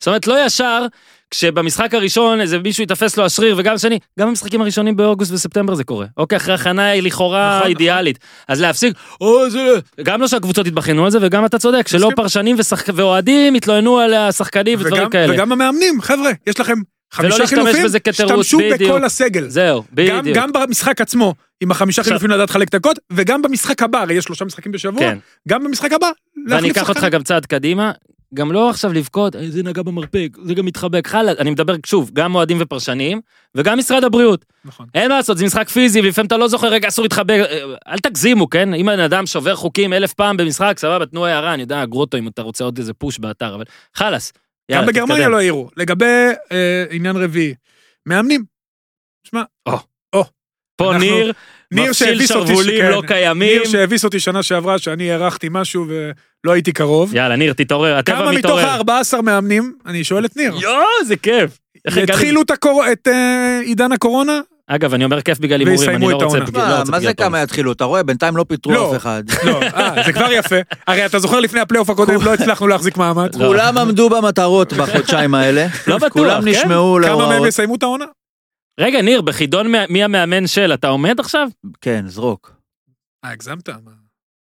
[0.00, 0.86] זאת אומרת, לא ישר,
[1.30, 5.84] כשבמשחק הראשון איזה מישהו יתפס לו השריר, וגם שני, גם במשחקים הראשונים באוגוסט וספטמבר זה
[5.84, 6.06] קורה.
[6.16, 8.18] אוקיי, אחרי הכנה היא לכאורה נכון, אידיאלית.
[8.48, 9.58] אז להפסיק, או זה...
[10.02, 12.10] גם לא שהקבוצות יתבחנו על זה, וגם אתה צודק, שלא.
[12.16, 12.86] פרשנים ושחק...
[12.94, 15.34] ואוהדים יתלוננו על השחקנים ודברים וגם, כאלה.
[15.34, 16.74] וגם המאמנים, חבר'ה, יש לכם
[17.12, 18.58] חמישה חילופים, השתמשו.
[18.80, 19.48] בכל הסגל.
[19.48, 20.36] זהו, גם, בדיוק.
[20.36, 24.24] גם במשחק עצמו, עם החמישה עכשיו- חילופים לדעת לחלק דקות, וגם במשחק הבא, הרי יש
[24.24, 25.18] שלושה משחקים בשבוע, כן.
[25.48, 26.10] גם במשחק הבא,
[26.48, 27.04] ואני אקח אותך.
[27.10, 27.92] גם צעד קדימה,
[28.34, 32.10] גם לא עכשיו לבכות, "אה, זה נגע במרפק, זה גם מתחבק, חלה, אני מדבר שוב,
[32.14, 33.20] גם אוהדים ופרשנים,
[33.54, 34.44] וגם משרד הבריאות.
[34.64, 34.86] נכון.
[34.94, 37.62] אין מה לעשות, זה משחק פיזי, ולפעמים אתה לא זוכר, רגע, אסור להתחבק, אה,
[37.92, 38.74] אל תגזימו, כן?
[38.74, 42.28] אם בן אדם שובר חוקים אלף פעם במשחק, סבבה, תנו הערה, אני יודע, גרוטו, אם
[42.28, 43.64] אתה רוצה עוד איזה פוש באתר, אבל
[43.94, 44.32] חלאס.
[44.72, 45.28] גם בגרמניה.
[45.28, 45.68] לא העירו.
[45.76, 46.04] לגבי
[46.52, 47.54] אה, עניין רביעי,
[48.06, 48.44] מאמנים.
[49.24, 49.42] שמע,
[50.76, 51.32] פה אנחנו- ניר,
[51.72, 53.48] ניר שהביס אותי, שרוולים כן, לא קיימים.
[53.58, 57.14] ניר שהביס אותי שנה שעברה, שאני הערכתי משהו ולא הייתי קרוב.
[57.14, 58.66] יאללה, ניר, תתעורר, הטבע כמה מתוך מתעורר.
[58.98, 61.58] ה-14 מאמנים, אני שואל את ניר, יואו, זה כיף.
[62.02, 64.40] התחילו את הקור- את אה, עידן הקורונה?
[64.70, 67.42] אגב, אני אומר כיף בגלל הימורים, אני לא רוצה לא מה רוצה מה זה כמה
[67.42, 67.72] יתחילו?
[67.72, 68.90] אתה רואה, בינתיים לא פיטרו לא.
[68.92, 69.22] אף אחד.
[69.44, 70.56] לא, אה, זה כבר יפה.
[70.86, 73.34] הרי אתה זוכר לפני הפלייאוף הקודם, לא הצלחנו להחזיק מעמד.
[73.34, 73.46] לא.
[73.46, 75.66] כולם עמדו במטרות בחודשיים האלה.
[75.86, 76.48] לא בטוח, כולם כן?
[76.48, 77.48] נשמעו כמה מהם להוראות.
[77.48, 78.04] יסיימו את העונה?
[78.78, 81.48] רגע, ניר, בחידון מ- מי המאמן של, אתה עומד עכשיו?
[81.80, 82.52] כן, זרוק.
[83.24, 83.68] אה, הגזמת?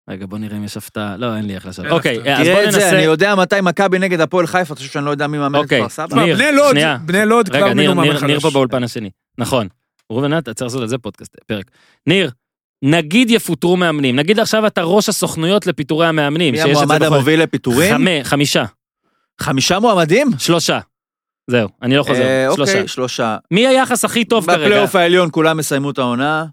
[0.10, 1.18] רגע, בוא נראה אם יש הפתעה.
[1.18, 1.88] לא, אין לי איך לשאול.
[1.88, 2.18] אין אוקיי.
[2.18, 3.04] אז בוא תראה את זה, אני ננסה...
[3.04, 5.80] יודע מתי מכבי נגד הפועל חיפה, אתה חושב שאני לא יודע מי מאמן את אוקיי.
[5.80, 6.24] כפר סבא?
[6.24, 6.98] ניר, בני לוד, שנייה.
[7.06, 8.42] בני לוד כבר רגע, ניר, מינו מאמן ניר, ניר חדש.
[8.42, 9.10] פה באולפן השני.
[9.38, 9.68] נכון.
[10.12, 11.66] ראובן, אתה צריך לעשות על זה פודקאסט, פרק.
[12.08, 12.32] ניר,
[12.84, 16.54] נגיד יפוטרו מאמנים, נגיד עכשיו אתה ראש הסוכנויות לפיטורי המאמנים.
[16.54, 17.94] מי המועמד המוביל לפיטורים?
[17.94, 18.66] חמי- חמישה,
[19.42, 20.28] חמישה מועמדים?
[20.38, 20.80] שלושה.
[21.50, 22.72] זהו, אני לא חוזר, אה, שלושה.
[22.74, 23.38] אוקיי, שלושה.
[23.52, 24.58] מי היחס הכי טוב כרגע?
[24.66, 26.46] בפלייאוף העליון כולם יסיימו את העונה.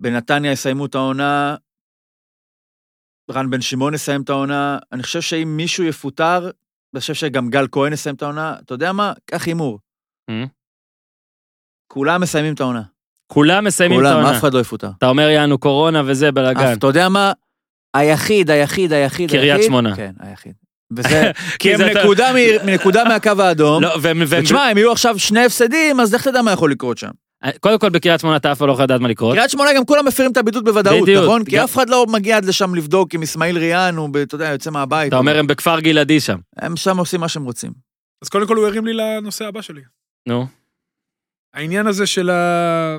[0.00, 1.56] בנתניה יסיימו את העונה.
[3.30, 4.78] רן בן שמעון יסיים את העונה.
[4.92, 6.50] אני חושב שאם מישהו יפוטר,
[6.94, 8.56] אני חושב שגם גל כהן יסיים את העונה.
[8.64, 9.12] אתה יודע מה?
[9.24, 9.78] קח הימור.
[10.30, 10.44] אה?
[11.86, 12.82] כולם מסיימים את העונה.
[13.26, 14.36] כולם מסיימים את כולם, העונה.
[14.36, 14.90] אף אחד לא יפוטר.
[14.98, 16.72] אתה אומר יענו קורונה וזה בלאגן.
[16.78, 17.32] אתה יודע מה?
[17.94, 19.96] היחיד, היחיד, היחיד, קריית היחיד- שמונה.
[19.96, 20.54] כן, היחיד.
[20.96, 23.82] וזה, כי הם נקודה מ- נקודה מהקו האדום.
[23.82, 26.98] לא, והם- והם- ותשמע, הם יהיו עכשיו שני הפסדים, אז לך תדע מה יכול לקרות
[26.98, 27.10] שם.
[27.60, 29.34] קודם כל בקריית שמונה אתה אף פעם לא יכול לדעת מה לקרות.
[29.36, 31.24] קריית שמונה גם כולם מפרים את הבידוד בוודאות, בדיוק.
[31.24, 31.44] נכון?
[31.44, 34.48] כי גם- אף אחד לא מגיע עד לשם לבדוק אם אסמאעיל ריאן הוא, אתה יודע,
[34.48, 35.08] יוצא מהבית.
[35.08, 36.38] אתה אומר הם בכפר גלעדי שם.
[36.56, 37.72] הם שם עושים מה שהם רוצים.
[38.22, 39.80] אז קודם כל הוא הרים לי לנושא הבא שלי.
[40.28, 40.46] נו.
[41.54, 42.96] העניין הזה של ה...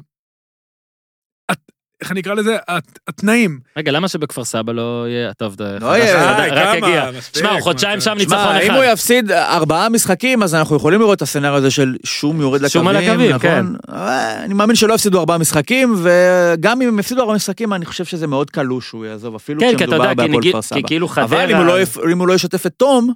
[2.05, 2.57] איך אני אקרא לזה?
[2.67, 3.59] הת- התנאים.
[3.77, 5.33] רגע, למה שבכפר סבא לא יהיה?
[5.33, 6.35] טוב, זה לא יהיה.
[6.51, 7.15] רק.
[7.15, 8.75] מספיק, שמע, חודשיים שם ניצחון שמע, אם אחד.
[8.75, 12.69] הוא יפסיד ארבעה משחקים, אז אנחנו יכולים לראות את הסצנריו הזה של שום יורד לקווים,
[12.69, 13.59] שום על הקווים, כן.
[13.61, 13.75] נכון?
[13.89, 18.05] אה, אני מאמין שלא יפסידו ארבעה משחקים, וגם אם הם יפסידו ארבעה משחקים, אני חושב
[18.05, 20.81] שזה מאוד קלוש שהוא יעזוב, אפילו כן, כשמדובר בהפועל נגיד- כפר סבא.
[20.87, 21.07] כאילו.
[21.17, 21.75] אבל אם הוא לא
[22.11, 23.13] אם הוא לא ישתף את תום,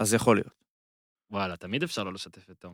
[0.00, 0.58] אז יכול להיות.
[1.30, 2.72] וואלה, תמיד אפשר לא לשתף את תום.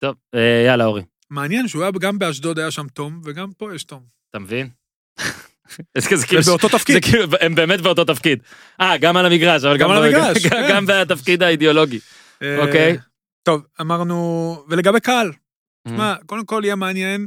[0.00, 3.84] טוב, אה, יאללה, אורי, מעניין שהוא היה גם באשדוד היה שם תום, וגם פה יש
[3.84, 4.17] תום.
[4.30, 4.68] אתה מבין?
[5.98, 6.42] זה כזה כאילו...
[6.42, 7.04] ובאותו זה תפקיד.
[7.04, 8.38] כאילו, הם באמת באותו תפקיד.
[8.80, 9.96] אה, גם על המגרש, אבל גם גם...
[9.96, 10.66] על המגרש, גם- כן.
[10.70, 11.98] גם בתפקיד האידיאולוגי.
[12.42, 12.98] אה, אוקיי.
[13.42, 14.16] טוב, אמרנו...
[14.68, 15.32] ולגבי קהל,
[15.86, 17.26] מה, קודם כל יהיה מעניין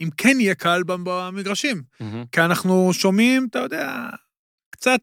[0.00, 1.82] אם כן יהיה קהל במגרשים.
[2.00, 2.24] מהמם.
[2.32, 4.08] כי אנחנו שומעים, אתה יודע,
[4.70, 5.00] קצת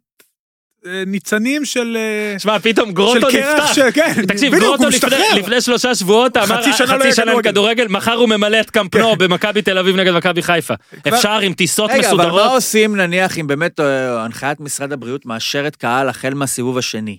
[1.08, 1.98] ניצנים של...
[2.00, 3.74] אה, שמע, פתאום גרוטו נפתח.
[3.74, 5.40] של- כן, תקשיב, בדיוק, גרוטו לפני-.
[5.40, 8.60] לפני שלושה שבועות אמר חצי שנה לא חצי יהיה שנה כדורגל." לכדורגל, מחר הוא ממלא
[8.60, 10.74] את קמפנו במכבי תל אביב נגד מכבי חיפה.
[11.04, 12.52] כבר- אפשר עם טיסות רגע, אבל מה מסודרות.
[12.52, 17.18] עושים נניח אם באמת אה, הנחיית משרד הבריאות מאשרת קהל החל מהסיבוב השני?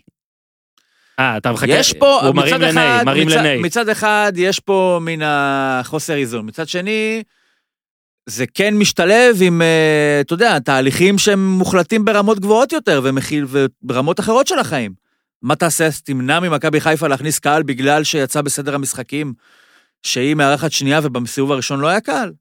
[1.18, 1.66] אה, אתה מחכה.
[1.72, 3.56] יש פה, הוא מרים מצד לני, אחד, מרים לני.
[3.56, 7.22] מצד אחד יש פה מן החוסר איזון, מצד שני,
[8.26, 14.20] זה כן משתלב עם, אה, אתה יודע, תהליכים שהם מוחלטים ברמות גבוהות יותר ומכיל וברמות
[14.20, 14.92] אחרות של החיים.
[15.42, 15.88] מה תעשה?
[16.04, 19.32] תמנע ממכבי חיפה להכניס קהל בגלל שיצא בסדר המשחקים
[20.02, 22.32] שהיא מארחת שנייה ובסיבוב הראשון לא היה קהל?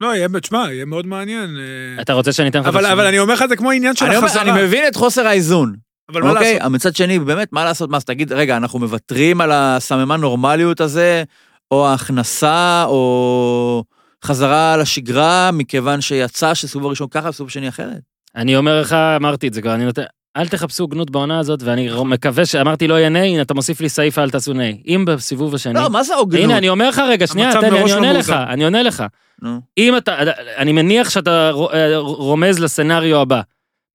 [0.00, 1.56] לא, יהיה, תשמע, יהיה מאוד מעניין.
[1.58, 2.66] אה, אתה רוצה שאני אתן לך...
[2.66, 4.42] אבל אבל אני אומר לך, זה כמו עניין של החזרה.
[4.42, 5.76] אני מבין את חוסר האיזון,
[6.08, 6.44] אבל מה אוקיי?
[6.44, 6.62] לעשות?
[6.62, 7.90] אבל מצד שני, באמת, מה לעשות?
[7.90, 11.24] מה, אז תגיד, רגע, אנחנו מוותרים על הסממן נורמליות הזה,
[11.70, 13.84] או ההכנסה, או
[14.24, 18.00] חזרה לשגרה, מכיוון שיצא שסיבוב הראשון ככה, סיבוב שני אחרת?
[18.36, 20.02] אני אומר לך, אמרתי את זה כבר, אני נותן...
[20.36, 23.88] אל תחפשו גנות בעונה הזאת, ואני מקווה שאמרתי לא יהיה ניי, הנה אתה מוסיף לי
[23.88, 24.82] סעיף אל תעשו ניי.
[24.86, 25.74] אם בסיבוב השני...
[25.74, 26.44] לא, מה זה הוגנות?
[26.44, 28.30] הנה, אני אומר לך רגע, שנייה, תן לי, אני לא עונה לך.
[28.30, 29.04] אני עונה לך.
[29.42, 29.60] נו.
[29.78, 30.16] אם אתה,
[30.56, 33.40] אני מניח שאתה אה, רומז לסצנריו הבא.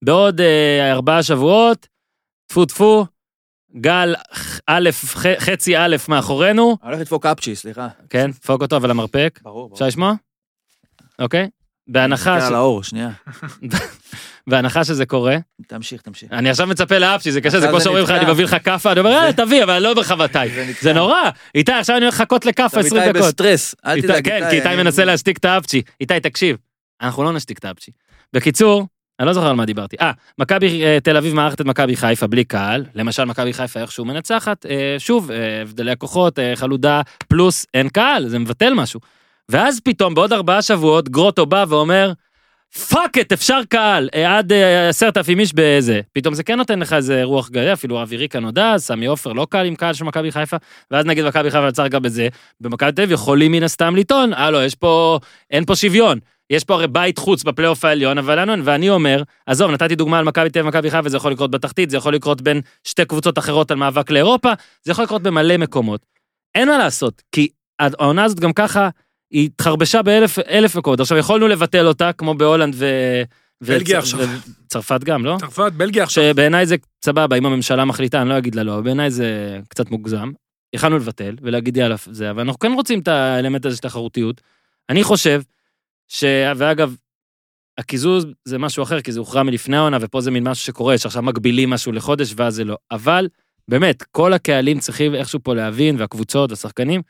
[0.03, 1.88] בעוד אה, ארבעה שבועות,
[2.47, 3.05] טפו טפו,
[3.76, 4.15] גל
[4.67, 4.89] א',
[5.39, 7.88] חצי א' מאחורינו, הולך לדפוק אפצ'י, סליחה.
[8.09, 9.39] כן, דפוק אותו אבל המרפק.
[9.43, 9.74] ברור, ברור.
[9.74, 10.13] אפשר לשמוע?
[11.19, 11.49] אוקיי?
[11.88, 12.43] בהנחה, ש...
[12.43, 13.09] על האור, שנייה.
[14.49, 16.32] בהנחה שזה קורה, תמשיך, תמשיך.
[16.32, 18.11] אני עכשיו מצפה לאפצ'י, זה קשה, זה כמו שאומרים לך.
[18.11, 20.49] אני מביא לך כאפה, אני אומר, אה, תביא, אבל לא בחבטאי.
[20.82, 21.21] זה נורא.
[21.55, 23.28] איתי, עכשיו אני הולך לחכות לכאפה עכשיו 20 איתי דקות.
[23.28, 25.82] בסטרס, אל איתי- תדאג, כן, כי איתי מנסה להשתיק את האפצ'י.
[26.01, 26.57] איתי, תקשיב,
[27.01, 27.91] אנחנו לא נשתיק את האפצ'י.
[28.34, 28.88] בקיצור,
[29.24, 29.95] אני לא זוכר על מה דיברתי.
[30.01, 32.86] אה, מכבי אה, תל אביב מארחת את מכבי חיפה בלי קהל.
[32.95, 34.65] למשל, מכבי חיפה איכשהו מנצחת.
[34.65, 38.99] אה, שוב, אה, הבדלי הכוחות, אה, חלודה פלוס אין קהל, זה מבטל משהו.
[39.49, 42.13] ואז פתאום, בעוד ארבעה שבועות, גרוטו בא ואומר,
[42.89, 44.53] fuck it, אפשר קהל, אה, עד
[44.89, 46.01] עשרת אלפים איש באיזה.
[46.13, 49.47] פתאום זה כן נותן לך איזה רוח גאה, אפילו אווירי כאן נודע, סמי עופר לא
[49.49, 50.57] קהל עם קהל של מכבי חיפה,
[50.91, 52.28] ואז נגיד מכבי חיפה צריך גם את זה,
[52.61, 55.19] במכבי תל אביב יכולים מן הסתם לטעון, הלו, יש פה,
[55.51, 56.19] אין פה שוויון.
[56.50, 58.66] יש פה הרי בית חוץ בפלייאוף העליון, אבל לנו.
[58.66, 61.89] ואני אומר, עזוב, נתתי דוגמה על מכבי תל אביב ומכבי חיפה, זה יכול לקרות בתחתית,
[61.89, 64.52] זה יכול לקרות בין שתי קבוצות אחרות על מאבק לאירופה,
[64.84, 66.06] זה יכול לקרות במלא מקומות.
[66.56, 67.48] אין מה לעשות, כי
[67.80, 68.89] העונה הזאת גם ככה,
[69.32, 71.00] היא התחרבשה באלף אלף מקומות.
[71.00, 72.86] עכשיו, יכולנו לבטל אותה, כמו בהולנד ו...
[73.62, 74.20] בלגיה עכשיו.
[74.66, 75.38] וצרפת גם, לא?
[75.39, 76.24] צרפת, בלגיה עכשיו.
[76.24, 76.76] שבעיניי זה
[77.06, 80.32] סבבה, אם הממשלה מחליטה, אני לא אגיד לה לא, בעיניי זה קצת מוגזם.
[80.76, 84.41] יכלנו לבטל ולהגיד יאללה זה, אבל אנחנו כן רוצים את האלמנט הזה של תחרותיות.
[84.89, 85.41] אני חושב
[86.08, 86.24] ש...
[86.56, 86.95] ואגב,
[87.78, 91.22] הקיזוז זה משהו אחר, כי זה הוכרע מלפני העונה, ופה זה מין משהו שקורה, שעכשיו
[91.22, 92.78] מגבילים משהו לחודש ואז זה לא.
[92.91, 93.28] אבל,
[93.68, 97.01] באמת, כל הקהלים צריכים איכשהו פה להבין, והקבוצות, והשחקנים,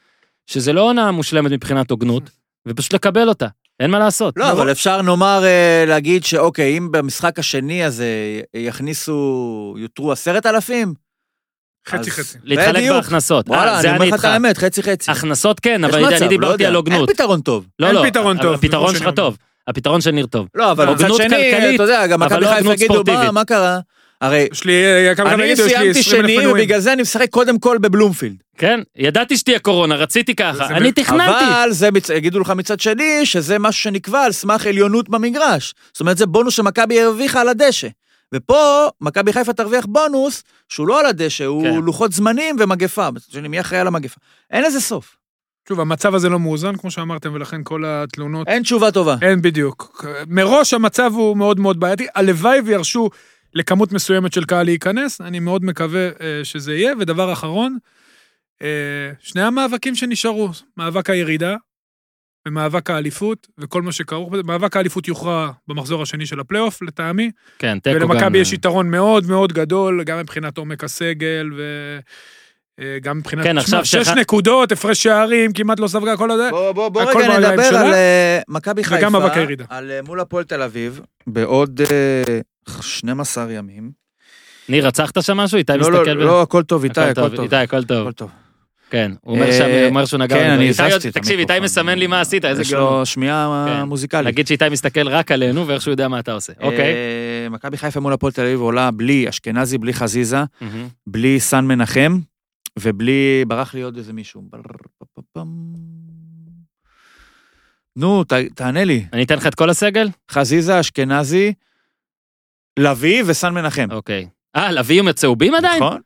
[0.47, 2.29] שזה לא עונה מושלמת מבחינת הוגנות,
[2.67, 3.47] ופשוט לקבל אותה.
[3.79, 4.37] אין מה לעשות.
[4.37, 10.93] לא, אבל אפשר נאמר אה, להגיד שאוקיי, אם במשחק השני הזה יכניסו, יותרו עשרת אלפים,
[11.87, 12.37] חצי חצי.
[12.43, 12.95] להתחלק בדיוק.
[12.95, 13.49] בהכנסות.
[13.49, 14.25] אה, וואלה, זה אני אומר לך את.
[14.25, 15.11] האמת, חצי חצי.
[15.11, 16.65] הכנסות כן, אבל מצב, אני לא דיברתי.
[16.65, 17.09] על הוגנות.
[17.09, 17.65] אין פתרון טוב.
[17.79, 19.37] לא, אין לא, פתרון טוב, הפתרון זה שלך טוב.
[19.67, 20.47] הפתרון של ניר טוב.
[20.55, 22.93] לא, אבל מצד הוגנות שני, כלכלית, אתה יודע, גם אבל מכבי לא חיפה הוגנות יגידו,
[22.93, 23.29] ספורטיבית.
[23.29, 23.79] מה, קרה?
[24.21, 26.47] הרי יש לי, אה, אני סיימתי 20 אלף שני.
[26.47, 28.35] ובגלל זה אני משחק קודם כל בבלומפילד.
[28.57, 31.45] כן, ידעתי שתהיה קורונה, רציתי ככה, אני תכננתי.
[31.45, 35.73] אבל זה, יגידו לך מצד שני, שזה משהו שנקבע על סמך עליונות במגרש.
[35.93, 37.87] זאת אומרת, זה בונוס שמכבי הרוויחה על הדשא.
[38.33, 41.75] ופה, מכבי חיפה תרוויח בונוס, שהוא לא על הדשא, הוא כן.
[41.75, 43.07] לוחות זמנים ומגפה.
[43.29, 44.19] שני, מי אחראי על המגפה?
[44.51, 45.15] אין לזה סוף.
[45.69, 48.47] שוב, המצב הזה לא מאוזן, כמו שאמרתם, ולכן כל התלונות...
[48.47, 49.15] אין תשובה טובה.
[49.21, 50.05] אין בדיוק.
[50.27, 52.07] מראש המצב הוא מאוד מאוד בעייתי.
[52.15, 53.09] הלוואי וירשו
[53.53, 56.93] לכמות מסוימת של קהל להיכנס, אני מאוד מקווה אה, שזה יהיה.
[56.99, 57.77] ודבר אחרון,
[58.61, 58.67] אה,
[59.19, 61.55] שני המאבקים שנשארו, מאבק הירידה,
[62.47, 64.43] במאבק האליפות, וכל מה שכרוך בזה.
[64.43, 67.31] מאבק האליפות יוכרע במחזור השני של הפלייאוף, לטעמי.
[67.59, 68.09] כן, תיקו גם...
[68.09, 71.49] ולמכבי יש אה, יתרון מאוד מאוד גדול, גם מבחינת עומק הסגל,
[72.79, 73.43] וגם מבחינת...
[73.43, 76.47] כן, עכשיו שש שאחד- נקודות, הפרש שערים, כמעט לא ספגה כל הזה.
[76.51, 77.81] בוא, בוא, בוא רגע נדבר שלה.
[77.81, 79.65] על אה, מכבי חיפה, וגם מאבק הירידה.
[79.69, 82.39] על אה, מול הפועל תל אביב, בעוד אה,
[82.81, 83.91] 12 ימים.
[84.69, 85.57] ניר, רצחת שם משהו?
[85.57, 85.93] איתי לא, מסתכל...
[86.13, 87.35] לא, ב- לא, הכל טוב, איתי, הכל הכל טוב.
[87.35, 87.43] טוב.
[87.43, 88.01] איתי, הכל טוב.
[88.01, 88.29] הכל טוב.
[88.89, 90.35] כן, הוא אומר אה, שם, הוא אומר שהוא נגע...
[90.35, 90.49] כן.
[90.49, 91.63] אני הזזתי את תקשיב, איתי המיקרופון.
[91.63, 92.99] מסמן לי מה עשית, איזה יש גאון.
[92.99, 93.83] לו שמיעה כן.
[93.83, 94.27] מוזיקלית.
[94.27, 96.53] נגיד שאיתי מסתכל רק עלינו ואיך שהוא יודע מה אתה עושה.
[96.61, 96.93] אוקיי.
[96.93, 100.43] אה, מכבי חיפה מול הפועל תל אביב עולה בלי אשכנזי, בלי חזיזה.
[101.07, 102.19] בלי סן מנחם,
[102.79, 104.43] ובלי, ברח לי עוד איזה מישהו.
[107.95, 108.23] נו,
[108.55, 109.05] תענה לי.
[109.13, 110.09] אני אתן לך את כל הסגל?
[110.31, 111.53] חזיזה, אשכנזי,
[112.79, 113.87] לביא וסן מנחם.
[113.91, 114.27] אוקיי.
[114.55, 115.83] אה, לביא עם הצהובים עדיין?
[115.83, 116.01] נכון,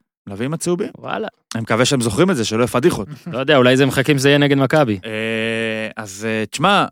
[0.46, 0.90] עם הצהובים.
[0.98, 1.28] וואלה.
[1.56, 3.08] אני מקווה שהם זוכרים את זה, שלא יהיה פדיחות.
[3.28, 5.00] לא יודע, אולי זה מחכים שזה יהיה נגד מכבי.
[5.06, 6.86] אה, אז אה, תשמע,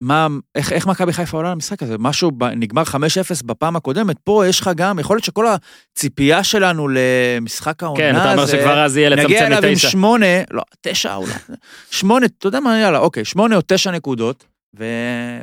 [0.00, 1.98] מה, איך, איך מכבי חיפה עולה למשחק הזה?
[1.98, 2.96] משהו ב, נגמר 5-0
[3.44, 8.32] בפעם הקודמת, פה יש לך גם, יכול להיות שכל הציפייה שלנו למשחק העונה כן, אתה
[8.32, 9.76] אומר שכבר אז יהיה נגיע לצמצם אליו עם.
[9.76, 11.32] שמונה, לא, תשע אולי,
[11.90, 14.44] שמונה, אתה יודע מה, יאללה, אוקיי, שמונה או תשע נקודות,
[14.78, 14.84] ו...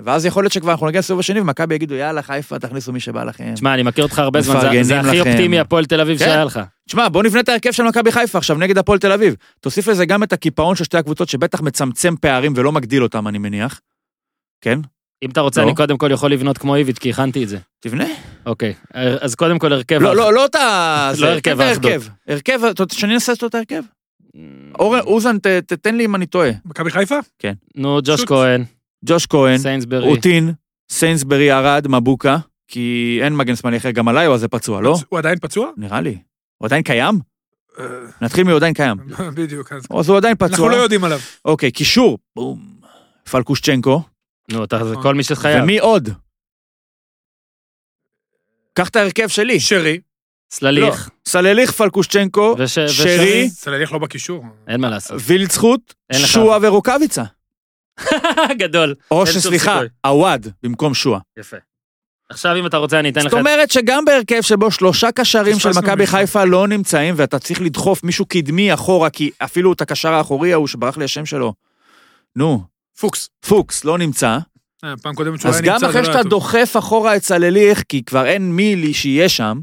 [0.03, 3.23] ואז יכול להיות שכבר אנחנו נגיע לסיבוב השני, ומכבי יגידו, יאללה, חיפה, תכניסו מי שבא
[3.23, 3.53] לכם.
[3.53, 5.19] תשמע, אני מכיר אותך הרבה זמן, זה- זה הכי.
[5.19, 6.25] אופטימי הפועל תל אביב כן.
[6.25, 6.59] שהיה לך.
[6.87, 9.35] תשמע, בוא נבנה את ההרכב של מכבי חיפה עכשיו נגד הפועל תל אביב.
[9.59, 13.37] תוסיף לזה גם את הקיפאון של שתי הקבוצות, שבטח מצמצם פערים ולא מגדיל אותם, אני
[13.37, 13.81] מניח.
[14.61, 14.79] כן?
[15.23, 15.65] אם אתה רוצה, לא.
[15.67, 17.57] אני קודם כל יכול לבנות כמו איביץ', כי הכנתי את זה.
[17.79, 18.05] תבנה.
[18.45, 18.73] אוקיי,
[19.21, 20.01] אז קודם כל הרכב...
[20.01, 21.09] לא, לא, לא את ה...
[21.13, 21.91] זה, הרכב את האחדות.
[22.27, 23.81] הרכב, אתה רוצה שאני אנסה את ההרכב?
[24.79, 26.49] אורן, אוזן, תתן לי אם אני טועה.
[26.65, 27.15] מכבי חיפה?
[27.75, 28.63] נו, ג'וש כהן,
[29.05, 30.05] ג'וש כהן, סיינסברי.
[30.07, 30.51] רוטין,
[30.91, 32.37] סיינסברי, ארד, מבוקה,
[32.67, 34.95] כי אין מגן שמאלי אחר, גם עליי הוא הזה פצוע, לא?
[35.09, 35.71] הוא עדיין פצוע?
[35.77, 36.17] נראה לי.
[36.57, 37.19] הוא עדיין קיים?
[37.79, 37.85] אה,
[38.21, 38.97] נתחיל מי הוא עדיין קיים.
[39.37, 40.71] בדיוק, אז אז הוא עדיין אנחנו פצוע.
[40.71, 41.19] לא יודעים עליו.
[41.45, 42.17] אוקיי, קישור.
[42.35, 42.75] בום.
[43.31, 44.01] פלקושצ'נקו.
[44.51, 44.95] נו, אתה, זה.
[45.03, 45.63] כל מי שחייב.
[45.63, 46.09] ומי עוד?
[48.73, 49.59] קח את ההרכב שלי.
[49.59, 49.99] שרי,
[50.51, 51.09] סלליך.
[51.27, 54.43] סלליך, פלקושצ'נקו, וש- שרי, סלליך לא בקישור.
[54.67, 55.21] אין מה לעשות.
[55.25, 55.93] וילצחוט.
[56.13, 57.23] שועה ורוקאביצה.
[58.61, 58.95] גדול.
[59.11, 59.81] או שסליחה.
[60.01, 61.19] עווד במקום שועה.
[61.39, 61.57] יפה.
[62.29, 63.31] עכשיו אם אתה רוצה אני אתן לך...
[63.31, 66.07] זאת אומרת שגם בהרכב שבו שלושה קשרים של מכבי.
[66.07, 70.67] חיפה לא נמצאים, ואתה צריך לדחוף מישהו קדמי אחורה, כי אפילו את הקשר האחורי ההוא
[70.67, 71.53] שברח לי השם שלו.
[72.35, 72.63] נו,
[72.99, 73.29] פוקס.
[73.47, 74.37] פוקס לא נמצא.
[74.83, 76.29] אה, פעם קודמת שהוא אז היה גם נמצא, זה אחרי לא שאתה.
[76.29, 79.59] דוחף אחורה את סלליך, כי כבר אין מי לי שיהיה שם,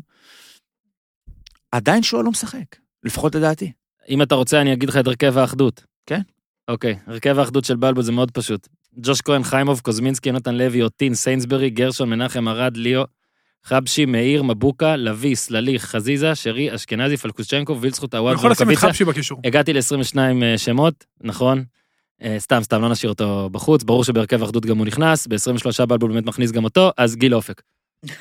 [1.72, 2.76] עדיין שועה לא משחק.
[3.05, 3.72] לפחות לדעתי.
[4.09, 5.85] אם אתה רוצה אני אגיד לך את הרכב האחדות.
[6.07, 6.20] כן.
[6.69, 8.69] אוקיי, הרכב האחדות של בלבול זה מאוד פשוט.
[8.97, 13.05] ג'וש כהן, חיימוב, קוזמינסקי, יונתן לוי, אוטין, סיינסברי, גרשון, מנחם, ארד, ליאו,
[13.64, 18.89] חבשי, מאיר, מבוקה, לביא, סלליך, חזיזה, שרי, אשכנזי, פלקושצ'נקו, וילצחוט, עווד, יכול לשים את רוקאביצה.
[18.89, 19.41] חבשי בקישור.
[19.45, 20.16] הגעתי ל-22
[20.57, 21.64] שמות, נכון?
[22.23, 26.12] אה, סתם, סתם, לא נשאיר אותו בחוץ, ברור שבהרכב האחדות גם הוא נכנס, ב-23 בלבול
[26.12, 27.62] באמת מכניס גם אותו, אז גיל אופק.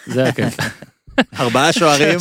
[0.05, 0.57] זה הכיף.
[1.39, 2.17] ארבעה שוערים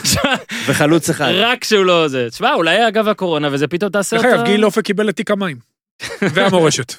[0.66, 1.32] וחלוץ אחד.
[1.34, 2.28] רק שהוא לא זה.
[2.30, 4.36] תשמע, אולי אגב הקורונה וזה פתאום תעשה דרך אותו...
[4.36, 5.56] אגב, גיל אופק קיבל את תיק המים.
[6.20, 6.94] והמורשת.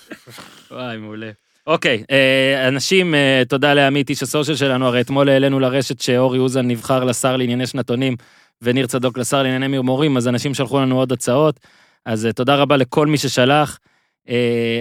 [0.72, 1.32] וואי, מעולה.
[1.68, 6.68] אוקיי, אה, אנשים, אה, תודה לעמית, איש הסושיאל שלנו, הרי אתמול העלינו לרשת שאורי אוזן
[6.68, 8.16] נבחר לשר לענייני שנתונים,
[8.62, 11.60] וניר צדוק לשר לענייני מרמורים, אז אנשים שלחו לנו עוד הצעות,
[12.06, 13.80] אז אה, תודה רבה לכל מי ששלח.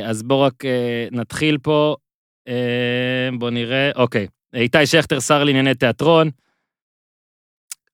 [0.05, 0.65] אז בואו רק
[1.13, 1.97] נתחיל פה,
[3.39, 4.27] בואו נראה, אוקיי.
[4.55, 6.31] איתי שכטר, שר לענייני תיאטרון.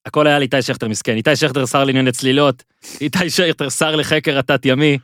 [0.05, 1.15] הכל היה על איתי שכטר מסכן.
[1.15, 2.63] איתי שכטר, שר לענייני צלילות.
[3.01, 4.97] איתי שכטר, שר לחקר התת-ימי.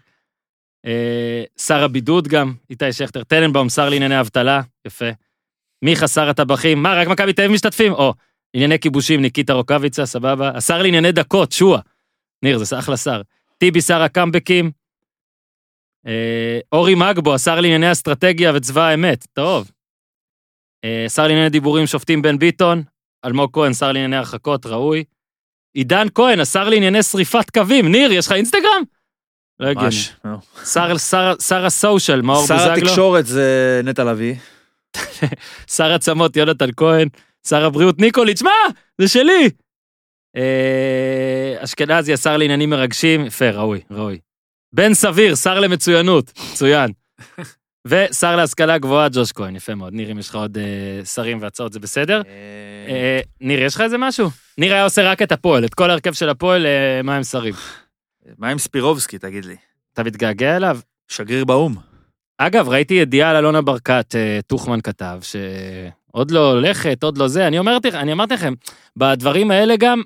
[0.85, 5.05] אה, שר הבידוד גם, איתי שכטר, טננבאום, שר לענייני אבטלה, יפה.
[5.81, 7.93] מיכה, שר הטבחים, מה, רק מכבי תל אביב משתתפים?
[7.93, 8.13] או,
[8.53, 10.51] ענייני כיבושים, ניקיטה רוקאביצה, סבבה.
[10.55, 11.81] השר לענייני דקות, שועה.
[12.43, 13.21] ניר, זה אחלה שר.
[13.57, 14.71] טיבי, שר הקאמבקים.
[16.07, 19.71] אה, אורי מגבו, השר לענייני אסטרטגיה וצבא האמת, טוב.
[20.85, 22.83] אה, שר לענייני דיבורים, שופטים בן ביטון.
[23.25, 25.03] אלמוג כהן, שר לענייני הרחקות, ראוי.
[25.73, 27.91] עידן כהן, השר לענייני שריפת קווים.
[27.91, 28.83] ניר, יש לך אינסטגרם?
[29.59, 29.95] לא הגיוני.
[30.25, 30.37] לא.
[30.65, 34.35] שר, שר, שר הסושיאל, מאור שר בוזגלו, התקשורת זה נטע לביא.
[35.75, 37.07] שר עצמות, יונתן כהן,
[37.47, 38.51] שר הבריאות, ניקוליץ', מה?
[39.01, 39.49] זה שלי!
[40.35, 44.19] אה, אשכנזי, השר לעניינים מרגשים, יפה, ראוי, ראוי.
[44.73, 46.91] בן סביר, שר למצוינות, מצוין.
[47.85, 49.93] ושר להשכלה גבוהה, ג'וש כהן, יפה מאוד.
[49.93, 52.21] ניר, אם יש לך עוד אה, שרים והצעות, זה בסדר?
[52.87, 54.29] אה, ניר, יש לך איזה משהו?
[54.57, 57.53] ניר היה עושה רק את הפועל, את כל ההרכב של הפועל, אה, מה הם שרים?
[58.37, 59.55] מה עם ספירובסקי, תגיד לי?
[59.93, 60.79] אתה מתגעגע אליו?
[61.07, 61.75] שגריר באו"ם.
[62.37, 67.47] אגב, ראיתי ידיעה על אלונה ברקת, אה, טוחמן כתב, שעוד לא הולכת, עוד לא זה.
[67.47, 68.53] אני, אומרת, אני אמרתי לכם,
[68.97, 70.01] בדברים האלה גם,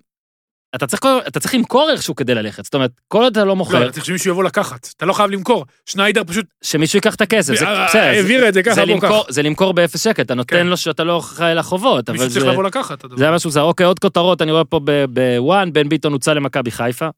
[0.76, 2.66] אתה צריך, כל- אתה צריך למכור איכשהו כדי ללכת.
[2.66, 5.14] זאת אומרת, כל עוד אתה לא לא, מוכר, אתה צריך שמישהו יבוא לקחת, אתה לא
[5.14, 5.66] חייב למכור.
[5.86, 7.56] שניידר פשוט שמישהו ייקח את הכסף.
[7.56, 9.10] זה- אה, בסדר, זה- העביר את זה ככה, זה בוא קח.
[9.30, 10.68] זה למכור באפס שקל, אתה נותן כן.
[10.68, 12.52] לו שאתה לא אחראי לחובות, אבל מישהו צריך זה...
[12.52, 13.04] לבוא לקחת.
[13.18, 13.62] זה היה משהו זר.
[13.62, 17.10] אוקיי, עוד כותרות, אני רואה פה ב- בוואן, בן ביטון הוצא למכבי חיפה.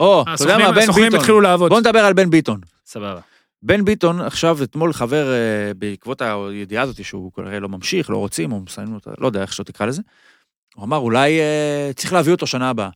[0.00, 1.18] או, אתה יודע מה, בן הסוכנים ביטון.
[1.20, 1.68] התחילו לעבוד.
[1.68, 2.60] בוא נדבר על בן ביטון.
[2.86, 3.20] סבבה.
[3.62, 5.36] בן ביטון, עכשיו, אתמול חבר, אה,
[5.78, 9.52] בעקבות הידיעה הזאת שהוא כנראה לא ממשיך, לא רוצים, או מסיימים אותה, לא יודע איך
[9.52, 10.02] שלא תקרא לזה,
[10.74, 12.88] הוא אמר, אולי אה, צריך להביא אותו שנה הבאה.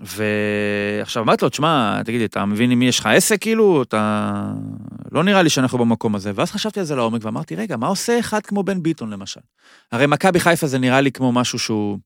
[0.00, 3.82] ועכשיו אמרתי לו, תשמע, תגיד אתה מבין עם מי יש לך עסק, כאילו?
[3.82, 4.42] אתה...
[5.12, 6.32] לא נראה לי שאנחנו במקום הזה.
[6.34, 9.40] ואז חשבתי על זה לעומק ואמרתי, רגע, מה עושה אחד כמו בן ביטון, למשל?
[9.92, 11.98] הרי מכבי חיפה זה נראה לי כמו משהו שהוא...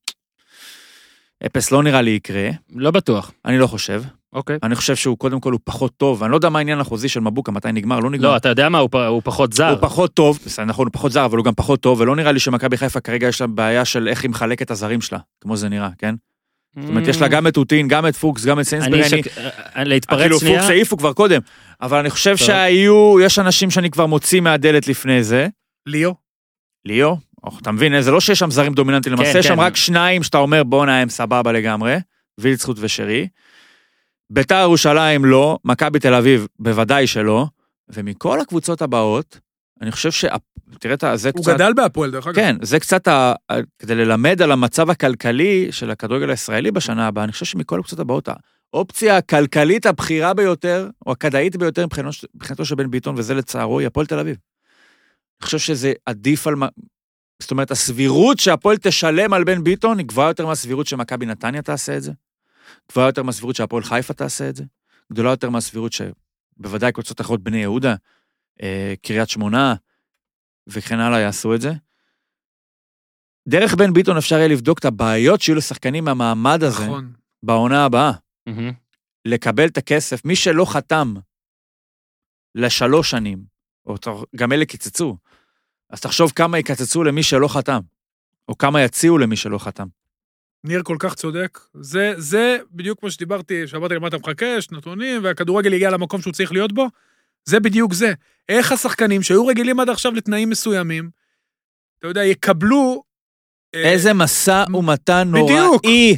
[1.47, 3.33] אפס לא נראה לי יקרה, לא בטוח.
[3.45, 4.03] אני לא חושב.
[4.33, 4.59] אוקיי.
[4.63, 7.21] אני חושב שהוא קודם כל הוא פחות טוב, אני לא יודע מה העניין החוזי של
[7.21, 8.29] מבוקה, מתי נגמר, לא נגמר.
[8.29, 9.69] לא, אתה יודע מה, הוא פ- הוא פחות זר.
[9.71, 12.33] הוא פחות טוב, בסדר, נכון, הוא פחות זר, אבל הוא גם פחות טוב, ולא נראה
[12.33, 15.57] לי שמכבי חיפה כרגע יש לה בעיה של איך היא מחלקת את הזרים שלה, כמו
[15.57, 16.15] שזה נראה, כן?
[16.81, 19.09] זאת אומרת, יש לה גם את אוטין, גם את פוקס, גם את סיינסברי, אני.
[19.09, 19.39] שק...
[19.77, 20.59] אה, להתפרץ כאילו, שנייה.
[20.59, 21.41] פוקס העיפו כבר קודם,
[21.81, 22.37] אבל אני חושב.
[22.37, 25.49] שהיו, יש אנשים שאני כבר מוציא מהדלת לפני זה.
[25.87, 26.15] ליאו.
[26.85, 29.61] ליאו, או, אתה מבין, זה לא שיש שם זרים דומיננטיים, למעשה כן, יש שם כן.
[29.61, 31.97] רק שניים שאתה אומר, בואנה, הם סבבה לגמרי,
[32.39, 33.29] וילצחוט ושרי.
[34.31, 37.47] ביתר ירושלים לא, מכבי תל אביב בוודאי שלא,
[37.89, 39.41] ומכל הקבוצות הבאות,
[39.81, 40.25] אני חושב ש...
[40.81, 41.55] תראה, את זה הוא קצת...
[41.55, 42.35] גדל בהפועל, דרך אגב.
[42.37, 43.35] כן, זה קצת, ה...
[43.79, 48.29] כדי ללמד על המצב הכלכלי של הכדורגל הישראלי בשנה הבאה, אני חושב שמכל הקבוצות הבאות,
[48.75, 53.87] האופציה הכלכלית הבכירה ביותר, או הכדאית ביותר מבחינתו, מבחינתו של בן ביטון, וזה לצערו, היא
[53.87, 54.37] הפועל תל אביב.
[55.41, 56.55] אני חושב שזה עדיף על...
[57.43, 61.97] זאת אומרת, הסבירות שהפועל תשלם על בן ביטון היא גבוהה יותר מהסבירות שמכבי נתניה תעשה
[61.97, 62.13] את זה,
[62.91, 64.65] גבוהה יותר מהסבירות שהפועל חיפה תעשה את זה,
[65.13, 67.95] גדולה יותר מהסבירות שבוודאי קבוצות אחרות, בני יהודה,
[68.63, 69.75] אה, קריית שמונה,
[70.67, 71.73] וכן הלאה יעשו את זה.
[73.49, 77.13] דרך בן ביטון אפשר יהיה לבדוק את הבעיות שיהיו לשחקנים מהמעמד הזה נכון.
[77.43, 78.13] בעונה הבאה.
[78.47, 78.73] מהמם.
[79.25, 81.15] לקבל את הכסף, מי שלא חתם
[82.55, 83.45] לשלוש שנים,
[83.87, 83.95] או
[84.37, 85.17] גם אלה קיצצו,
[85.91, 87.81] אז תחשוב כמה יקצצו למי שלא חתם,
[88.49, 89.87] או כמה יציעו למי שלא חתם.
[90.67, 91.59] ניר כל כך צודק.
[91.81, 96.33] זה, זה בדיוק כמו שדיברתי, שאמרתי למה אתה מחכה, יש נתונים, והכדורגל הגיע למקום שהוא
[96.33, 96.87] צריך להיות בו.
[97.45, 98.13] זה בדיוק זה.
[98.49, 101.11] איך השחקנים שהיו רגילים עד עכשיו לתנאים מסוימים,
[101.99, 103.03] אתה יודע, יקבלו...
[103.75, 105.51] אה, איזה משא ומתן בדיוק.
[105.51, 106.17] נוראי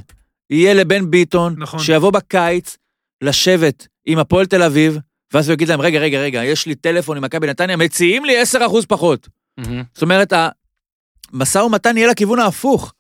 [0.51, 1.81] יהיה לבן ביטון, נכון.
[1.81, 2.77] שיבוא בקיץ
[3.23, 4.99] לשבת עם הפועל תל אביב,
[5.33, 8.43] ואז הוא יגיד להם, רגע, רגע, רגע, יש לי טלפון עם מכבי נתניה, מציעים לי
[8.43, 9.29] 10% פחות.
[9.59, 9.83] מהמם.
[9.95, 10.33] זאת אומרת,
[11.33, 12.93] המשא ומתן יהיה לכיוון ההפוך.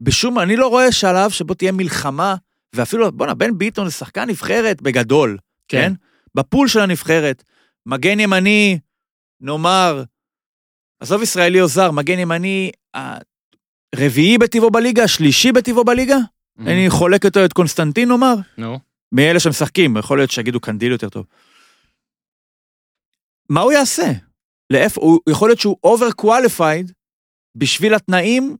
[0.00, 2.34] בשום, אני לא רואה שלב שבו תהיה מלחמה,
[2.74, 5.38] ואפילו, בואנה, בן ביטון זה שחקן נבחרת בגדול,
[5.68, 5.78] כן?
[5.78, 5.92] כן.
[6.34, 7.44] בפול של הנבחרת.
[7.86, 8.78] מגן ימני,
[9.40, 10.02] נאמר,
[11.00, 12.70] עזוב ישראלי או זר, מגן ימני,
[13.94, 16.16] הרביעי בטבעו בליגה, השלישי בטבעו בליגה?
[16.56, 16.68] מהמם.
[16.68, 18.34] אני חולק אותו את קונסטנטין, נאמר?
[18.58, 18.78] נו.
[19.12, 21.26] מאלה שמשחקים, יכול להיות שיגידו קנדיל יותר טוב.
[23.48, 24.12] מה הוא יעשה?
[24.70, 26.92] לאיפה, הוא יכול להיות שהוא overqualified
[27.56, 28.56] בשביל התנאים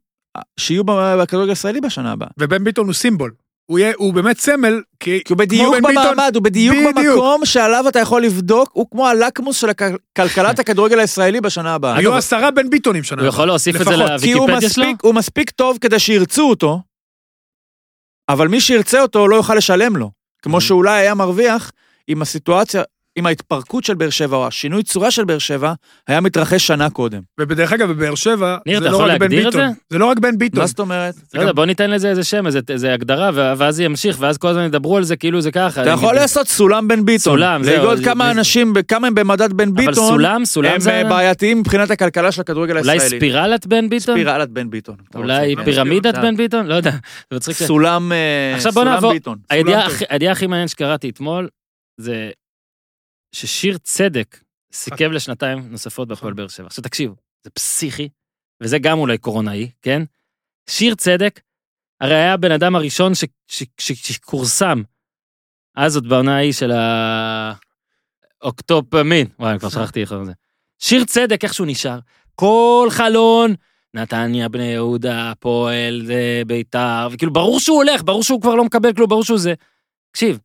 [0.61, 2.29] שיהיו בכדורגל הישראלי בשנה הבאה.
[2.39, 3.33] ובן ביטון הוא symbol.
[3.67, 7.15] הוא, יהיה, הוא באמת סמל, כי כי הוא בדיוק בן ביטון- במעמד, הוא בדיוק בדיוק.
[7.15, 11.97] במקום שעליו אתה יכול לבדוק, הוא כמו הלקמוס של הכ- כלכלת הכדורגל הישראלי בשנה הבאה.
[11.97, 13.23] היו עשרה בן ביטונים שנה.
[13.23, 14.31] הוא יכול להוסיף את זה כי לוויקיפדיה
[14.61, 14.85] שלו?
[14.85, 16.81] מספיק, הוא מספיק טוב כדי שירצו אותו,
[18.29, 20.11] אבל מי שירצה אותו לא יוכל לשלם לו.
[20.43, 20.61] כמו Mhm.
[20.61, 21.71] שאולי היה מרוויח
[22.09, 22.83] אם הסיטואציה,
[23.17, 25.73] אם ההתפרקות של באר שבע או השינוי צורה של באר שבע
[26.09, 27.21] היה מתרחש שנה קודם.
[27.41, 29.73] ובדרך אגב, בבאר שבע, ניר, זה אתה לא יכול רק בן להגדיר את ביטון.
[29.91, 30.61] זה לא רק בן ביטון.
[30.61, 31.15] מה זאת אומרת?
[31.15, 33.85] זה לא יודע, גם- בוא ניתן לזה איזה שם, איזה- איזה הגדרה, ו- ואז זה
[33.85, 35.83] ימשיך, ואז כל הזמן ידברו על זה כאילו זה ככה.
[35.83, 37.19] אתה יכול לעשות סולם בן ביטון.
[37.33, 40.81] סולם, זהו, זה- כמה זה- אנשים, כמה הם במדד בן אבל ביטון, סולם, סולם הם
[40.81, 40.91] זה...
[40.93, 43.17] אה, בעייתיים מבחינת הכלכלה של הכדורגל אולי הישראלי.
[43.17, 44.15] ספירלת בן ביטון?
[44.17, 44.97] ספירלת בן ביטון.
[45.11, 45.65] אתה אולי רוצה.
[45.65, 46.23] פירמידת כן.
[46.23, 46.67] בן ביטון?
[46.67, 46.91] לא יודע.
[47.31, 47.57] זה מצחיק.
[47.57, 49.39] ש- סולם אה, עכשיו בוא סולם נעבור- ביטון.
[49.51, 49.93] הידיעה טוב.
[49.93, 51.49] הכי- הידיעה הכי מעניינת שקראתי אתמול,
[52.01, 52.31] זה
[53.35, 54.41] ששיר צדק
[54.73, 56.67] סיכם לשנתיים נוספות בהפועל באר שבע.
[56.67, 58.09] עכשיו תקשיבו, זה פסיכי,
[58.61, 60.03] וזה גם אולי קורונאי, כן?
[60.71, 61.41] שיר צדק,
[62.01, 63.13] הרי היה הבן אדם הראשון
[63.79, 64.83] שכורסם,
[65.77, 66.73] אז עוד בעונה ההיא של
[68.43, 70.33] האוקטופמין, וואי, אני כבר שכחתי איך לזה.
[70.79, 71.99] שיר צדק, איך שהוא נשאר,
[72.35, 73.55] כל חלון,
[73.95, 78.93] נתניה, בני יהודה, הפועל, זה, ביתר, וכאילו ברור שהוא הולך, ברור שהוא כבר לא מקבל
[78.93, 79.55] כלום, ברור שהוא זה.
[80.11, 80.39] תקשיב,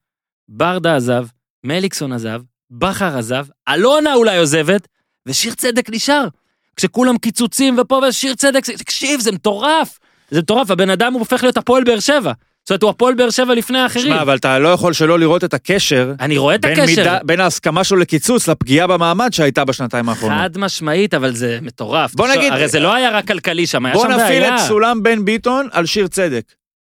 [0.49, 1.27] ברדה עזב,
[1.63, 4.87] מליקסון עזב, בכר עזב, אלונה אולי עוזבת,
[5.25, 6.27] ושיר צדק נשאר.
[6.75, 9.99] כשכולם קיצוצים ופה ושיר צדק, תקשיב, זה מטורף.
[10.31, 12.31] זה מטורף, הבן אדם הוא הופך להיות הפועל באר שבע.
[12.63, 14.05] זאת אומרת, הוא הפועל באר שבע לפני האחרים.
[14.13, 16.85] שמע, אבל אתה לא יכול שלא לראות את הקשר אני רואה את בין, הקשר.
[16.85, 20.37] מידה, בין ההסכמה שלו לקיצוץ לפגיעה במעמד שהייתה בשנתיים האחרונות.
[20.39, 22.13] חד משמעית, אבל זה מטורף.
[22.13, 24.55] בוא תחשוב, נגיד- הרי זה לא היה רק כלכלי שם, היה בוא שם נפעיל בעיה.
[24.55, 26.43] את סולם בן ביטון על שיר צדק.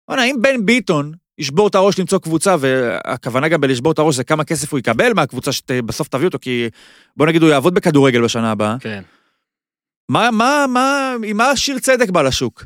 [0.07, 4.23] בוא'נה, אם בן ביטון ישבור את הראש למצוא קבוצה, והכוונה גם בלשבור את הראש זה
[4.23, 6.69] כמה כסף הוא יקבל מהקבוצה שבסוף תביא אותו, כי
[7.17, 8.75] בוא נגיד הוא יעבוד בכדורגל בשנה הבאה.
[8.79, 9.03] כן.
[10.11, 12.63] מה, מה, מה, עם מה שיר צדק בא לשוק?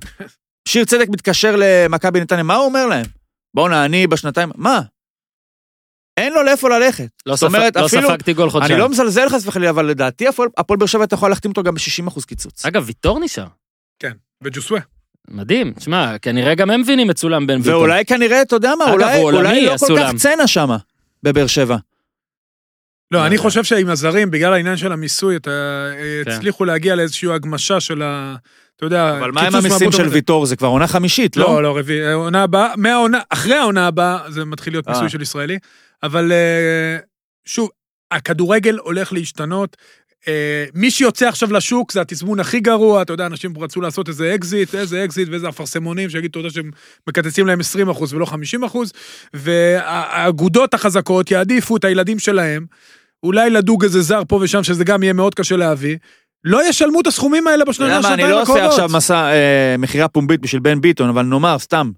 [0.67, 3.05] שיר צדק מתקשר למכבי נתניה, מה הוא אומר להם?
[3.53, 4.81] בואנה, אני בשנתיים, מה?
[6.17, 7.09] אין לו לאיפה ללכת.
[7.25, 8.71] לא, זאת אומרת, לא אפילו- ספגתי גול חודשיים.
[8.73, 11.73] אני לא מזלזל חס וחלילה, אבל לדעתי הפועל באר שבע אתה יכול להחתים אותו גם
[11.75, 12.65] ב-60% קיצוץ.
[12.65, 13.47] אגב, ויטור נשאר.
[14.43, 14.79] וג'וסווה.
[15.29, 15.73] מדהים.
[15.73, 17.73] תשמע, כנראה גם הם מבינים את סולם בן ביטון.
[17.73, 19.95] ואולי כנראה, אתה יודע מה, אגב, אולי, אולי לא כל.
[19.99, 20.77] כך צנע שמה,
[21.23, 21.77] בבאר שבע.
[23.11, 23.41] לא, אני יודע.
[23.43, 25.89] חושב שעם הזרים, בגלל העניין של המיסוי, אתה-
[26.25, 26.31] כן.
[26.31, 28.35] הצליחו להגיע לאיזושהי הגמשה של ה...
[28.75, 30.07] אתה יודע, אבל מה עם המיסים של.
[30.07, 30.45] ויטור?
[30.45, 31.45] זה כבר עונה חמישית, לא?
[31.45, 32.05] לא, לא, רביעי.
[32.07, 34.93] העונה הבאה, מהעונה, אחרי העונה הבאה, זה מתחיל להיות אה.
[34.93, 35.57] מיסוי של ישראלי.
[36.03, 36.97] אבל אה,
[37.45, 37.69] שוב,
[38.11, 39.77] הכדורגל הולך להשתנות.
[40.27, 44.35] אה, מי שיוצא עכשיו לשוק זה התזמון הכי גרוע, אתה יודע, אנשים רצו לעשות איזה
[44.35, 46.71] אקזיט, איזה אקזיט ואיזה אפרסמונים, שיגידו, אתה יודע שהם
[47.07, 48.77] מקצצים להם 20% ולא 50%,
[49.33, 52.65] והאגודות החזקות יעדיפו את הילדים שלהם,
[53.23, 55.97] אולי לדוג איזה זר פה ושם, שזה גם יהיה מאוד קשה להביא.
[56.43, 58.69] לא ישלמו את הסכומים האלה בשנתיים מה, אני לא עושה הקרובות.
[58.69, 61.91] עכשיו מסע, אה, מכירה פומבית בשביל בן ביטון, אבל נאמר, סתם.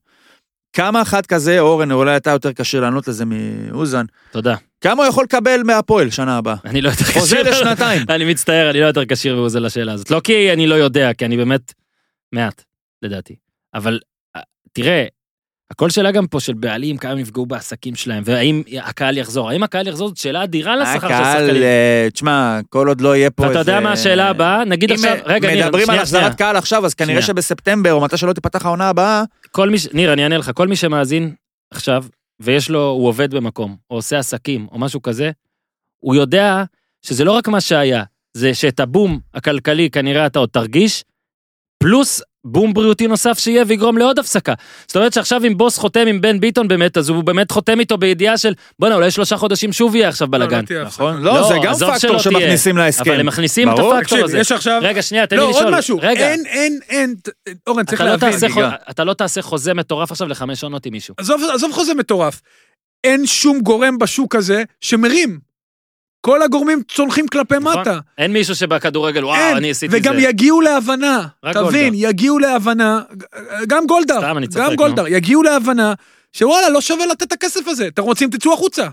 [0.73, 4.55] כמה אחד כזה, אורן, אולי אתה יותר קשה לענות לזה מאוזן, תודה.
[4.81, 6.55] כמה הוא יכול לקבל מהפועל שנה הבאה?
[6.65, 7.49] אני לא יותר חוזה כשיר.
[7.49, 8.01] לשנתיים.
[8.15, 10.11] אני מצטער, אני לא יותר כשיר ועוזר לשאלה הזאת.
[10.11, 11.73] לא כי אני לא יודע, כי אני באמת
[12.31, 12.63] מעט,
[13.01, 13.35] לדעתי.
[13.73, 13.99] אבל
[14.35, 14.41] אה,
[14.73, 15.05] תראה,
[15.71, 19.49] הכל שאלה גם פה של בעלים, כמה יפגעו בעסקים שלהם, והאם הקהל יחזור.
[19.49, 21.63] האם הקהל יחזור זאת שאלה אדירה לשכר של הקהל, שחקנים.
[21.63, 23.59] אה, תשמע, כל עוד לא יהיה פה איזה...
[23.59, 24.65] ואתה יודע מה השאלה הבאה?
[24.65, 25.99] נגיד עכשיו, רגע, ניר, מדברים על.
[25.99, 27.21] החזרת קהל עכשיו, אז כנראה.
[27.21, 30.67] שבספטמבר, או מתי שלא תיפתח העונה הבאה, כל מי, ש- ניר, אני אענה לך, כל
[30.67, 31.35] מי שמאזין
[31.71, 32.05] עכשיו,
[32.39, 35.31] ויש לו, הוא עובד במקום, או עושה עסקים, או משהו כזה,
[35.99, 36.63] הוא יודע
[37.05, 38.03] שזה לא רק מה שהיה,
[38.33, 41.03] זה שאת הבום הכלכלי כנראה אתה עוד תרגיש,
[41.83, 44.53] פלוס בום בריאותי נוסף שיהיה ויגרום לעוד הפסקה.
[44.87, 47.97] זאת אומרת שעכשיו אם בוס חותם עם בן ביטון באמת, אז הוא באמת חותם איתו
[47.97, 50.65] בידיעה של, בואנה, אולי שלושה חודשים שוב יהיה עכשיו לא, לא בלאגן.
[50.65, 51.21] תהיה נכון?
[51.21, 52.19] לא, לא, זה גם פקטור.
[52.19, 53.11] שמכניסים להסכם.
[53.11, 53.79] אבל הם מכניסים את.
[53.79, 54.39] הפקטור הזה.
[54.39, 54.79] יש עכשיו...
[54.83, 55.65] רגע, שנייה, תן לי לא, לשאול.
[55.65, 55.99] עוד משהו.
[56.01, 57.15] רגע, אין, אין, אין,
[57.67, 58.65] אורן, צריך אתה לא, להבין.
[58.89, 61.15] אתה לא תעשה חוזה מטורף עכשיו לחמש עונות עם מישהו.
[61.17, 62.41] עזוב חוזה מטורף.
[63.03, 65.52] אין שום גורם בשוק הזה שמרים.
[66.25, 67.81] כל הגורמים צונחים כלפי נכון.
[67.81, 67.99] מטה.
[68.17, 69.97] אין מישהו שבכדורגל, וואו, אין, אני עשיתי זה.
[69.97, 71.27] וגם יגיעו להבנה.
[71.53, 73.01] תבין, יגיעו להבנה,
[73.67, 74.75] גם גולדהר, גם.
[74.75, 75.93] גולדהר, יגיעו להבנה
[76.33, 77.87] שוואלה, לא שווה לתת את הכסף הזה.
[77.87, 78.87] אתם רוצים, תצאו החוצה.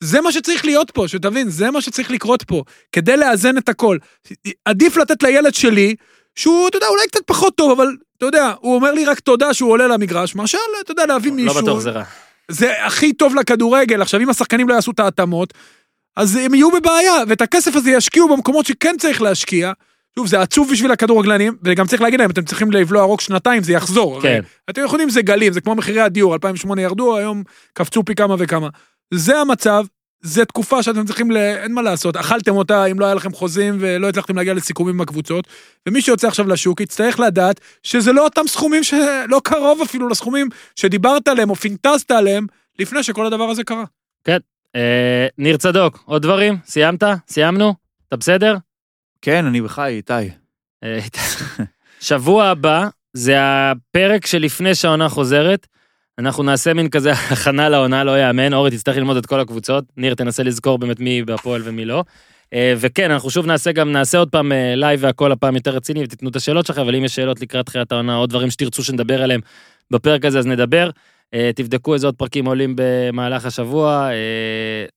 [0.00, 2.62] זה מה שצריך להיות פה, שתבין, זה מה שצריך לקרות פה,
[2.92, 3.98] כדי לאזן את הכל.
[4.64, 5.94] עדיף לתת לילד שלי,
[6.34, 9.54] שהוא, אתה יודע, אולי קצת פחות טוב, אבל אתה יודע, הוא אומר לי רק תודה
[9.54, 11.62] שהוא עולה למגרש, מאשר, אתה יודע, להביא לא מישהו.
[11.62, 12.02] בטוח זה רע.
[12.48, 14.02] זה הכי טוב לכדורגל.
[14.02, 15.54] עכשיו, אם השחקנים לא יעשו את ההתאמות,
[16.16, 19.72] אז הם יהיו בבעיה, ואת הכסף הזה ישקיעו במקומות שכן צריך להשקיע.
[20.14, 23.72] שוב, זה עצוב בשביל הכדורגלנים, וגם צריך להגיד להם, אתם צריכים לבלוע רוק שנתיים, זה
[23.72, 24.20] יחזור.
[24.22, 24.28] כן.
[24.28, 24.40] הרי
[24.70, 27.42] אתם יכולים, זה גלים, זה כמו מחירי הדיור, 2008 ירדו, היום
[27.72, 28.68] קפצו פי כמה וכמה.
[29.14, 29.84] זה המצב,
[30.22, 31.36] זה תקופה שאתם צריכים, ל...
[31.36, 35.00] אין מה לעשות, אכלתם אותה אם לא היה לכם חוזים ולא הצלחתם להגיע לסיכומים עם
[35.00, 35.46] הקבוצות,
[35.88, 41.28] ומי שיוצא עכשיו לשוק יצטרך לדעת שזה לא אותם סכומים שלא קרוב אפילו לסכומים שדיברת
[41.28, 42.46] עליהם או פינטזת עליהם
[42.78, 43.84] לפני שכל הדבר הזה קרה.
[44.76, 46.56] אה, ניר צדוק, עוד דברים?
[46.66, 47.02] סיימת?
[47.28, 47.74] סיימנו?
[48.08, 48.56] אתה בסדר?
[49.22, 50.12] כן, אני בחי, איתי.
[50.84, 50.98] אה,
[52.00, 55.66] שבוע הבא זה הפרק שלפני שהעונה חוזרת.
[56.18, 58.54] אנחנו נעשה מין כזה הכנה לעונה, לא יאמן.
[58.54, 59.84] אורי, תצטרך ללמוד את כל הקבוצות.
[59.96, 62.04] ניר, תנסה לזכור באמת מי בהפועל ומי לא.
[62.54, 66.28] אה, וכן, אנחנו שוב נעשה גם, נעשה עוד פעם לייב והכל הפעם יותר רציני, ותיתנו
[66.28, 69.40] את השאלות שלכם, אבל אם יש שאלות לקראת תחילת העונה, או דברים שתרצו שנדבר עליהם
[69.90, 70.90] בפרק הזה, אז נדבר.
[71.34, 74.08] אה, תבדקו איזה עוד פרקים עולים במהלך השבוע.
[74.10, 74.14] אה,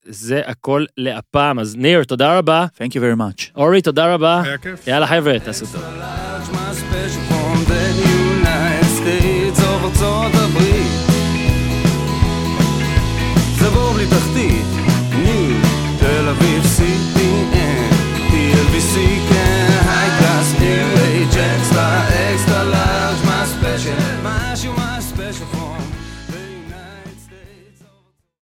[0.06, 1.60] זה הכל להפעם.
[1.60, 2.66] אז ניר, תודה רבה.
[2.78, 3.52] Thank you very much.
[3.56, 4.42] אורי, תודה רבה.
[4.46, 4.88] היה כיף.
[4.88, 5.84] יאללה חבר'ה, תעשו טוב.
[13.74, 14.66] בור בלי תחתית,
[15.24, 15.56] ניו,
[16.00, 16.64] תל אביב,
[18.32, 19.27] TLBC,